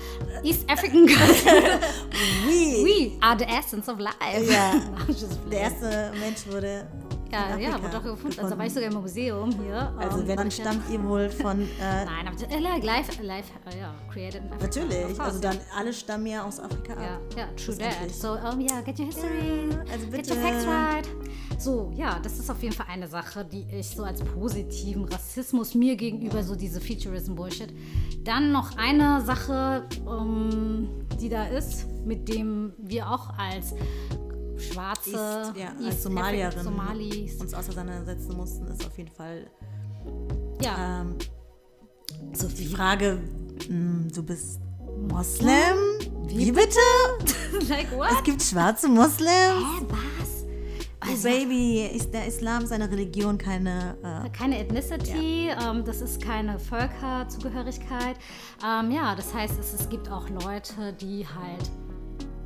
East 0.44 0.70
African 0.70 1.04
girls, 1.06 1.44
Wie? 2.46 2.84
we 2.84 3.12
are 3.20 3.36
the 3.36 3.44
essence 3.44 3.88
of 3.88 3.98
life. 3.98 4.14
Ja. 4.48 4.74
Der 5.50 5.60
erste 5.62 6.12
Mensch 6.20 6.46
wurde. 6.46 6.86
Ja, 7.32 7.56
ja, 7.58 7.82
wurde 7.82 7.90
doch 7.92 8.02
gefunden. 8.02 8.38
Also 8.38 8.50
da 8.50 8.58
war 8.58 8.66
ich 8.66 8.72
sogar 8.72 8.90
im 8.90 9.00
Museum 9.00 9.50
hier. 9.62 9.92
Also 9.98 10.20
ähm, 10.20 10.28
wenn, 10.28 10.36
dann 10.36 10.50
stammt 10.50 10.90
ihr 10.90 11.02
wohl 11.04 11.28
von. 11.30 11.60
Äh, 11.80 12.04
Nein, 12.04 12.26
aber 12.28 12.54
äh, 12.54 12.80
live, 12.84 13.22
live, 13.22 13.46
ja, 13.78 13.94
created 14.12 14.42
in 14.42 14.52
Africa. 14.52 14.64
Natürlich. 14.66 15.20
Also 15.20 15.40
dann 15.40 15.58
alle 15.76 15.92
stammen 15.92 16.26
ja 16.26 16.44
aus 16.44 16.60
Afrika 16.60 16.92
Ja, 17.00 17.14
ab. 17.14 17.20
ja, 17.36 17.46
true 17.56 17.76
that. 17.78 18.10
So, 18.10 18.32
um, 18.32 18.60
yeah, 18.60 18.80
get 18.82 18.98
your 18.98 19.06
history, 19.06 19.70
Ja, 19.70 19.78
also 19.92 20.06
get 20.06 20.10
bitte. 20.10 20.34
your 20.34 20.40
facts 20.42 20.66
right. 20.66 21.08
So, 21.58 21.92
ja, 21.96 22.18
das 22.22 22.38
ist 22.38 22.50
auf 22.50 22.62
jeden 22.62 22.74
Fall 22.74 22.86
eine 22.90 23.06
Sache, 23.08 23.44
die 23.44 23.66
ich 23.72 23.88
so 23.90 24.02
als 24.02 24.22
positiven 24.22 25.04
Rassismus 25.04 25.74
mir 25.74 25.96
gegenüber, 25.96 26.42
so 26.42 26.54
diese 26.54 26.80
Futurism-Bullshit. 26.80 27.72
Dann 28.24 28.52
noch 28.52 28.76
eine 28.76 29.20
Sache, 29.24 29.84
um, 30.06 30.88
die 31.20 31.28
da 31.28 31.44
ist, 31.44 31.86
mit 32.04 32.28
dem 32.28 32.72
wir 32.78 33.10
auch 33.10 33.30
als 33.38 33.74
schwarze 34.60 35.10
East, 35.10 35.56
ja, 35.56 35.72
East 35.78 35.86
als 35.86 36.02
Somalierin 36.02 36.62
Somalis, 36.64 37.40
uns 37.40 37.54
auseinandersetzen 37.54 38.36
mussten, 38.36 38.66
ist 38.66 38.86
auf 38.86 38.96
jeden 38.98 39.10
Fall 39.10 39.50
ja, 40.62 41.00
ähm, 41.02 41.16
so 42.32 42.48
die 42.48 42.66
Frage, 42.66 43.18
mh, 43.68 44.08
du 44.14 44.22
bist 44.22 44.60
Moslem? 45.08 45.76
Wie 46.26 46.52
bitte? 46.52 46.78
like 47.68 47.90
what? 47.96 48.10
Es 48.12 48.22
gibt 48.22 48.42
schwarze 48.42 48.88
Moslems? 48.88 49.64
Hä, 49.80 49.86
was? 49.88 50.40
Oh, 51.02 51.22
Baby, 51.22 51.86
ist 51.86 52.12
der 52.12 52.26
Islam 52.26 52.62
ist 52.62 52.72
eine 52.72 52.88
Religion, 52.90 53.38
keine. 53.38 53.96
Äh, 54.02 54.28
Keine 54.30 54.58
Ethnicity, 54.58 55.48
ähm, 55.48 55.82
das 55.84 56.02
ist 56.02 56.20
keine 56.22 56.58
Völkerzugehörigkeit. 56.58 58.16
Ähm, 58.62 58.90
ja, 58.90 59.14
das 59.14 59.32
heißt, 59.32 59.58
es, 59.58 59.72
es 59.72 59.88
gibt 59.88 60.10
auch 60.10 60.28
Leute, 60.28 60.92
die 61.00 61.26
halt 61.26 61.70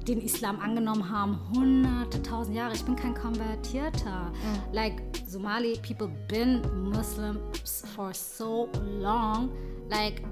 den 0.08 0.20
Islam 0.20 0.58
angenommen 0.60 1.08
haben, 1.10 1.38
hunderte, 1.54 2.20
tausend 2.22 2.56
Jahre. 2.56 2.74
Ich 2.74 2.84
bin 2.84 2.96
kein 2.96 3.14
Konvertierter. 3.14 4.32
Like, 4.72 5.02
Somali 5.26 5.78
people 5.86 6.08
been 6.28 6.60
Muslims 6.90 7.84
for 7.94 8.12
so 8.12 8.68
long. 9.00 9.48
Like, 9.90 10.22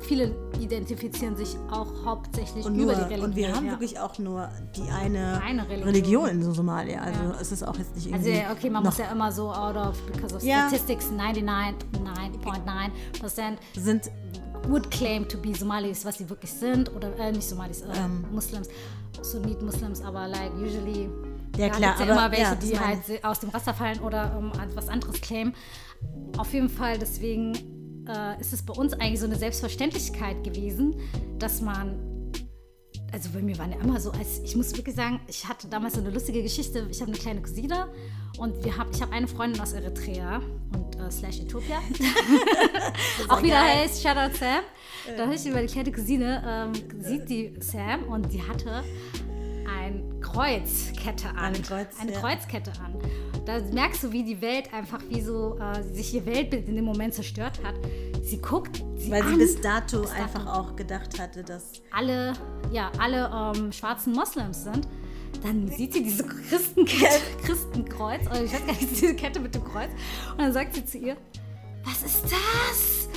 viele 0.00 0.34
identifizieren 0.60 1.36
sich 1.36 1.56
auch 1.70 1.86
hauptsächlich 2.04 2.66
und, 2.66 2.74
über 2.74 2.92
nur, 2.92 2.94
die 2.94 3.00
Religion. 3.02 3.24
und 3.24 3.36
wir 3.36 3.54
haben 3.54 3.64
ja. 3.66 3.70
wirklich 3.72 3.98
auch 3.98 4.18
nur 4.18 4.48
die 4.76 4.82
eine, 4.90 5.40
Eine 5.42 5.62
Religion. 5.68 5.88
Religion. 5.88 6.28
in 6.28 6.42
Somalia. 6.52 7.00
Also 7.00 7.22
Ja. 7.22 7.34
es 7.40 7.52
ist 7.52 7.62
auch 7.62 7.76
jetzt 7.78 7.94
nicht 7.94 8.12
Also 8.12 8.26
irgendwie. 8.28 8.42
ja, 8.44 8.52
okay, 8.52 8.68
man 8.70 8.82
muss 8.82 8.98
ja 8.98 9.06
immer 9.10 9.32
so 9.32 9.50
out 9.50 9.76
of, 9.76 9.96
because 10.12 10.34
of 10.36 10.42
Ja. 10.42 10.68
statistics, 10.68 11.10
99,9% 11.10 13.56
sind 13.76 14.10
would 14.68 14.90
claim 14.90 15.26
to 15.28 15.38
be 15.38 15.54
Somalis, 15.54 16.04
was 16.04 16.18
sie 16.18 16.28
wirklich 16.28 16.50
sind, 16.52 16.94
oder 16.94 17.16
äh, 17.18 17.32
nicht 17.32 17.48
Somalis, 17.48 17.82
äh, 17.82 17.86
Ähm. 17.96 18.24
Muslims, 18.32 18.68
Sunnit-Muslims, 19.22 20.02
aber 20.02 20.28
like 20.28 20.52
usually 20.56 21.08
Ja, 21.56 21.68
klar, 21.68 21.80
ja 21.80 21.94
aber- 21.94 22.04
immer 22.04 22.30
welche, 22.30 22.42
ja, 22.42 22.54
die 22.54 22.78
halt 22.78 23.24
aus 23.24 23.40
dem 23.40 23.50
Raster 23.50 23.74
fallen 23.74 24.00
oder 24.00 24.36
ähm, 24.38 24.52
was 24.74 24.88
anderes 24.88 25.20
claimen. 25.20 25.54
Auf 26.36 26.52
jeden 26.52 26.68
Fall, 26.68 26.98
deswegen 26.98 27.54
äh, 28.08 28.40
ist 28.40 28.52
es 28.52 28.62
bei 28.62 28.74
uns 28.74 28.92
eigentlich 28.94 29.20
so 29.20 29.26
eine 29.26 29.36
Selbstverständlichkeit 29.36 30.42
gewesen, 30.44 30.94
dass 31.38 31.60
man 31.60 31.96
also 33.14 33.30
bei 33.32 33.40
mir 33.40 33.56
waren 33.58 33.70
ja 33.70 33.78
immer 33.78 34.00
so, 34.00 34.10
als 34.10 34.40
ich 34.42 34.56
muss 34.56 34.76
wirklich 34.76 34.96
sagen, 34.96 35.20
ich 35.28 35.48
hatte 35.48 35.68
damals 35.68 35.94
so 35.94 36.00
eine 36.00 36.10
lustige 36.10 36.42
Geschichte. 36.42 36.88
Ich 36.90 37.00
habe 37.00 37.12
eine 37.12 37.20
kleine 37.20 37.40
Cousine 37.40 37.86
und 38.38 38.64
wir 38.64 38.76
hab, 38.76 38.92
ich 38.92 39.00
habe 39.00 39.12
eine 39.12 39.28
Freundin 39.28 39.62
aus 39.62 39.72
Eritrea 39.72 40.42
und 40.74 40.96
äh, 40.96 41.10
slash 41.12 41.38
Äthiopia. 41.38 41.76
Auch 43.28 43.40
wieder 43.40 43.54
geil. 43.54 43.84
heißt 43.84 44.02
Shoutout 44.02 44.36
Sam. 44.36 44.64
Da 45.16 45.26
habe 45.26 45.34
ich 45.36 45.46
über 45.46 45.60
die 45.60 45.68
kleine 45.68 45.92
Cousine, 45.92 46.42
ähm, 46.44 47.02
sieht 47.02 47.28
die 47.28 47.54
Sam 47.60 48.02
und 48.08 48.32
die 48.32 48.42
hatte 48.42 48.82
Kreuzkette 50.34 51.28
an. 51.28 51.36
Eine 51.36 51.60
Kreuz, 51.60 51.86
eine 52.00 52.12
ja. 52.12 52.20
Kreuzkette 52.20 52.72
an. 52.84 52.94
Da 53.46 53.60
merkst 53.72 54.02
du, 54.02 54.12
wie 54.12 54.24
die 54.24 54.40
Welt 54.40 54.72
einfach, 54.72 55.00
wie 55.08 55.20
so 55.20 55.58
äh, 55.58 55.82
sich 55.82 56.14
ihr 56.14 56.26
Weltbild 56.26 56.68
in 56.68 56.76
dem 56.76 56.84
Moment 56.84 57.14
zerstört 57.14 57.60
hat. 57.62 57.74
Sie 58.22 58.40
guckt, 58.40 58.82
sie 58.96 59.10
weil 59.10 59.22
sie 59.22 59.32
an, 59.34 59.38
bis 59.38 59.60
dato 59.60 60.00
bis 60.00 60.10
dato. 60.10 60.22
einfach 60.22 60.46
auch 60.46 60.76
gedacht 60.76 61.20
hatte, 61.20 61.44
dass 61.44 61.72
alle, 61.92 62.32
ja, 62.72 62.90
alle 62.98 63.30
ähm, 63.54 63.70
schwarzen 63.70 64.14
Moslems 64.14 64.64
sind, 64.64 64.88
dann 65.42 65.68
sieht 65.68 65.92
sie 65.92 66.02
diese 66.02 66.24
Christenkette, 66.24 67.20
Christenkreuz, 67.44 68.26
oder 68.26 68.44
ich 68.44 68.52
weiß 68.52 68.66
gar 68.66 68.72
nicht, 68.72 68.90
diese 68.90 69.14
Kette 69.14 69.40
mit 69.40 69.54
dem 69.54 69.62
Kreuz, 69.62 69.90
und 70.32 70.38
dann 70.38 70.52
sagt 70.52 70.74
sie 70.74 70.84
zu 70.84 70.98
ihr, 70.98 71.16
was 71.84 72.02
ist 72.02 72.24
das? 72.24 73.08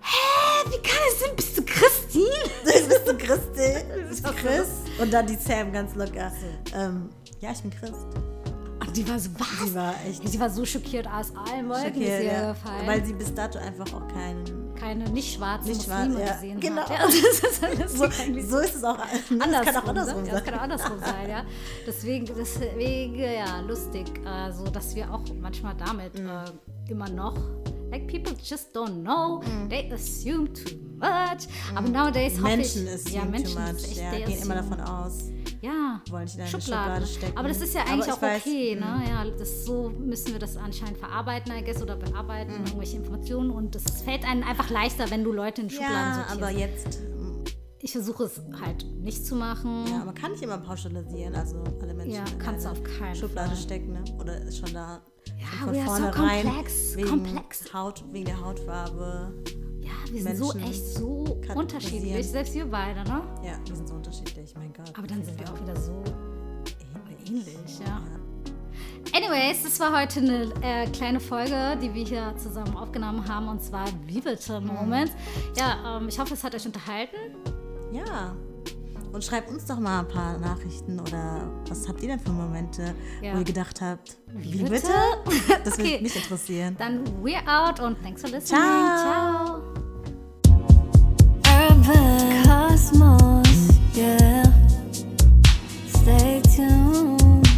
Hä, 0.00 0.70
wie 0.70 0.82
kann 0.82 1.02
es 1.12 1.20
sein? 1.20 1.30
Bist 1.36 1.58
du 1.58 1.62
Christine? 1.64 2.24
bist 2.64 3.08
du 3.08 3.18
Christi? 3.18 3.84
Bist 4.08 4.26
du 4.26 4.32
Christ? 4.32 4.85
Und 5.00 5.12
dann 5.12 5.26
die 5.26 5.36
Sam 5.36 5.72
ganz 5.72 5.94
locker. 5.94 6.32
Ähm, 6.74 7.10
ja, 7.40 7.50
ich 7.52 7.60
bin 7.62 7.70
Christ. 7.70 7.94
Und 8.86 8.96
die 8.96 9.08
war 9.08 9.18
so, 9.18 9.30
was? 9.38 9.48
Sie 9.68 9.74
war 9.74 9.94
echt 10.06 10.28
Sie 10.28 10.40
war 10.40 10.50
so 10.50 10.64
schockiert 10.64 11.06
aus 11.06 11.32
allen 11.50 11.68
Wolken, 11.68 12.00
ihr 12.00 12.22
ja. 12.22 12.52
gefallen. 12.52 12.86
weil 12.86 13.04
sie 13.04 13.12
bis 13.12 13.34
dato 13.34 13.58
einfach 13.58 13.92
auch 13.92 14.06
keinen. 14.08 14.74
keine 14.74 15.08
nicht 15.10 15.34
schwarzen 15.34 15.68
Nicht 15.68 15.82
schwarz, 15.84 16.08
ja. 16.18 16.32
gesehen 16.34 16.60
Genau. 16.60 16.82
hat. 16.82 16.90
Ja, 16.90 16.98
das 17.06 17.14
ist 17.14 17.98
so 17.98 18.04
So, 18.48 18.58
ist 18.58 18.76
es 18.76 18.84
auch. 18.84 18.96
Das 18.96 19.40
andersrum, 19.40 19.64
kann 19.64 19.76
auch 19.82 19.88
andersrum 19.88 20.22
ne? 20.22 20.28
Ja, 20.28 20.34
sein. 20.34 20.34
das 20.34 20.44
kann 20.44 20.54
auch 20.54 20.62
andersrum 20.62 20.98
sein, 21.00 21.30
ja. 21.30 21.44
Deswegen, 21.86 22.26
deswegen 22.26 23.14
ja, 23.16 23.60
lustig, 23.60 24.06
äh, 24.24 24.52
so 24.52 24.64
dass 24.64 24.94
wir 24.94 25.12
auch 25.12 25.22
manchmal 25.40 25.74
damit 25.76 26.18
Mhm. 26.18 26.28
äh, 26.28 26.90
immer 26.90 27.08
noch, 27.08 27.36
like 27.90 28.06
people 28.06 28.34
just 28.42 28.74
don't 28.76 29.02
know, 29.02 29.40
they 29.68 29.90
assume 29.92 30.52
too 30.52 30.76
much. 30.96 31.48
Aber 31.74 31.88
nowadays 31.88 32.32
hoffe 32.34 32.40
Mhm. 32.42 32.56
Menschen 32.58 32.86
ich, 32.86 32.92
ist 32.94 33.10
ja, 33.10 33.24
Menschen 33.24 33.54
too 33.54 33.60
ist 33.62 33.72
much. 33.82 33.90
echt, 33.90 33.96
Ja, 33.96 34.26
gehen 34.26 34.42
immer 34.42 34.54
davon 34.56 34.80
aus. 34.80 35.18
Ja, 35.62 36.00
wollen 36.10 36.26
dich 36.26 36.34
in 36.36 36.40
eine 36.42 36.50
Schubladen. 36.50 36.62
Schublade 36.62 37.06
stecken. 37.06 37.38
Aber 37.38 37.48
das 37.48 37.60
ist 37.60 37.74
ja 37.74 37.82
eigentlich 37.84 38.06
ich 38.06 38.12
auch 38.12 38.22
weiß, 38.22 38.42
okay, 38.46 38.74
ne? 38.76 39.02
Ja, 39.08 39.24
das, 39.38 39.64
so 39.64 39.88
müssen 39.90 40.32
wir 40.32 40.38
das 40.38 40.56
anscheinend 40.56 40.98
verarbeiten, 40.98 41.52
I 41.56 41.64
guess, 41.64 41.82
oder 41.82 41.96
bearbeiten, 41.96 42.52
Mm. 42.52 42.66
irgendwelche 42.66 42.96
Informationen. 42.98 43.50
Und 43.50 43.74
es 43.74 44.02
fällt 44.02 44.24
einem 44.24 44.42
einfach 44.42 44.68
leichter, 44.70 45.10
wenn 45.10 45.24
du 45.24 45.32
Leute 45.32 45.62
in 45.62 45.70
Schubladen 45.70 45.94
Ja, 45.94 46.14
sortierst. 46.14 46.42
aber 46.42 46.50
jetzt. 46.50 46.98
ich 47.80 47.92
versuche 47.92 48.24
es 48.24 48.40
halt 48.60 48.84
nicht 49.00 49.24
zu 49.24 49.34
machen. 49.36 49.84
Ja, 49.88 50.04
man 50.04 50.14
kann 50.14 50.32
nicht 50.32 50.42
immer 50.42 50.58
pauschalisieren, 50.58 51.34
also 51.34 51.62
alle 51.80 51.94
Menschen 51.94 52.14
Ja, 52.14 52.24
in 52.32 52.38
kannst 52.38 52.64
du 52.64 52.70
eine 52.70 52.78
auf 52.78 52.84
keinen 52.98 53.14
Schublade 53.14 53.48
Fall. 53.48 53.56
stecken, 53.56 53.92
ne? 53.92 54.04
Oder 54.20 54.40
ist 54.42 54.58
schon 54.58 54.72
da 54.74 55.00
Ja, 55.38 55.46
von 55.64 55.74
we 55.74 55.80
are 55.80 56.12
so 56.12 56.20
complex, 56.20 56.96
wegen 56.96 57.08
complex. 57.08 57.72
Haut, 57.72 58.04
wegen 58.12 58.24
der 58.26 58.40
Hautfarbe. 58.40 59.32
Ja, 59.80 59.92
wir 60.10 60.22
sind 60.22 60.36
so 60.36 60.52
Menschen 60.52 60.70
echt 60.70 60.86
so 60.86 61.38
unterschiedlich, 61.54 62.28
selbst 62.28 62.54
wir 62.54 62.66
beide, 62.66 63.04
ne? 63.04 63.22
Ja, 63.44 63.58
wir 63.66 63.76
sind 63.76 63.88
so 63.88 63.94
unterschiedlich, 63.94 64.54
mein 64.56 64.72
Gott. 64.72 64.92
Aber 64.96 65.06
dann 65.06 65.22
sind 65.24 65.38
wir 65.38 65.48
auch 65.52 65.60
wieder 65.60 65.78
so 65.80 66.02
ähnlich. 67.26 67.54
ähnlich, 67.54 67.78
ja. 67.80 68.02
Anyways, 69.14 69.62
das 69.62 69.78
war 69.80 69.98
heute 69.98 70.20
eine 70.20 70.52
äh, 70.62 70.86
kleine 70.88 71.20
Folge, 71.20 71.78
die 71.80 71.92
wir 71.94 72.04
hier 72.04 72.34
zusammen 72.36 72.76
aufgenommen 72.76 73.26
haben, 73.28 73.48
und 73.48 73.62
zwar 73.62 73.86
Vivital 74.06 74.60
Moments. 74.60 75.12
Ja, 75.56 75.98
ähm, 75.98 76.08
ich 76.08 76.18
hoffe, 76.18 76.34
es 76.34 76.42
hat 76.42 76.54
euch 76.54 76.66
unterhalten. 76.66 77.16
Ja. 77.92 78.34
Und 79.16 79.24
schreibt 79.24 79.48
uns 79.50 79.64
doch 79.64 79.78
mal 79.80 80.00
ein 80.00 80.08
paar 80.08 80.36
Nachrichten 80.36 81.00
oder 81.00 81.48
was 81.70 81.88
habt 81.88 82.02
ihr 82.02 82.08
denn 82.08 82.20
für 82.20 82.32
Momente, 82.32 82.94
Ja. 83.22 83.32
wo 83.32 83.38
ihr 83.38 83.44
gedacht 83.44 83.80
habt, 83.80 84.18
wie, 84.34 84.58
bitte? 84.58 84.68
bitte? 84.72 84.88
Das 85.64 85.72
Okay. 85.72 85.92
würde 85.92 86.02
mich 86.02 86.16
interessieren. 86.16 86.76
Dann 86.78 87.02
we're 87.24 87.40
out 87.48 87.80
und 87.80 87.96
thanks 88.02 88.20
for 88.20 88.28
listening. 88.28 88.60
Ciao. 88.60 89.62
Ciao. 90.44 90.52
Urban 91.48 92.42
Cosmos, 92.44 93.68
yeah. 93.96 94.42
Stay 95.88 96.42
tuned. 96.54 97.48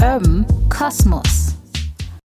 Urban 0.00 0.46
Kosmos. 0.70 1.45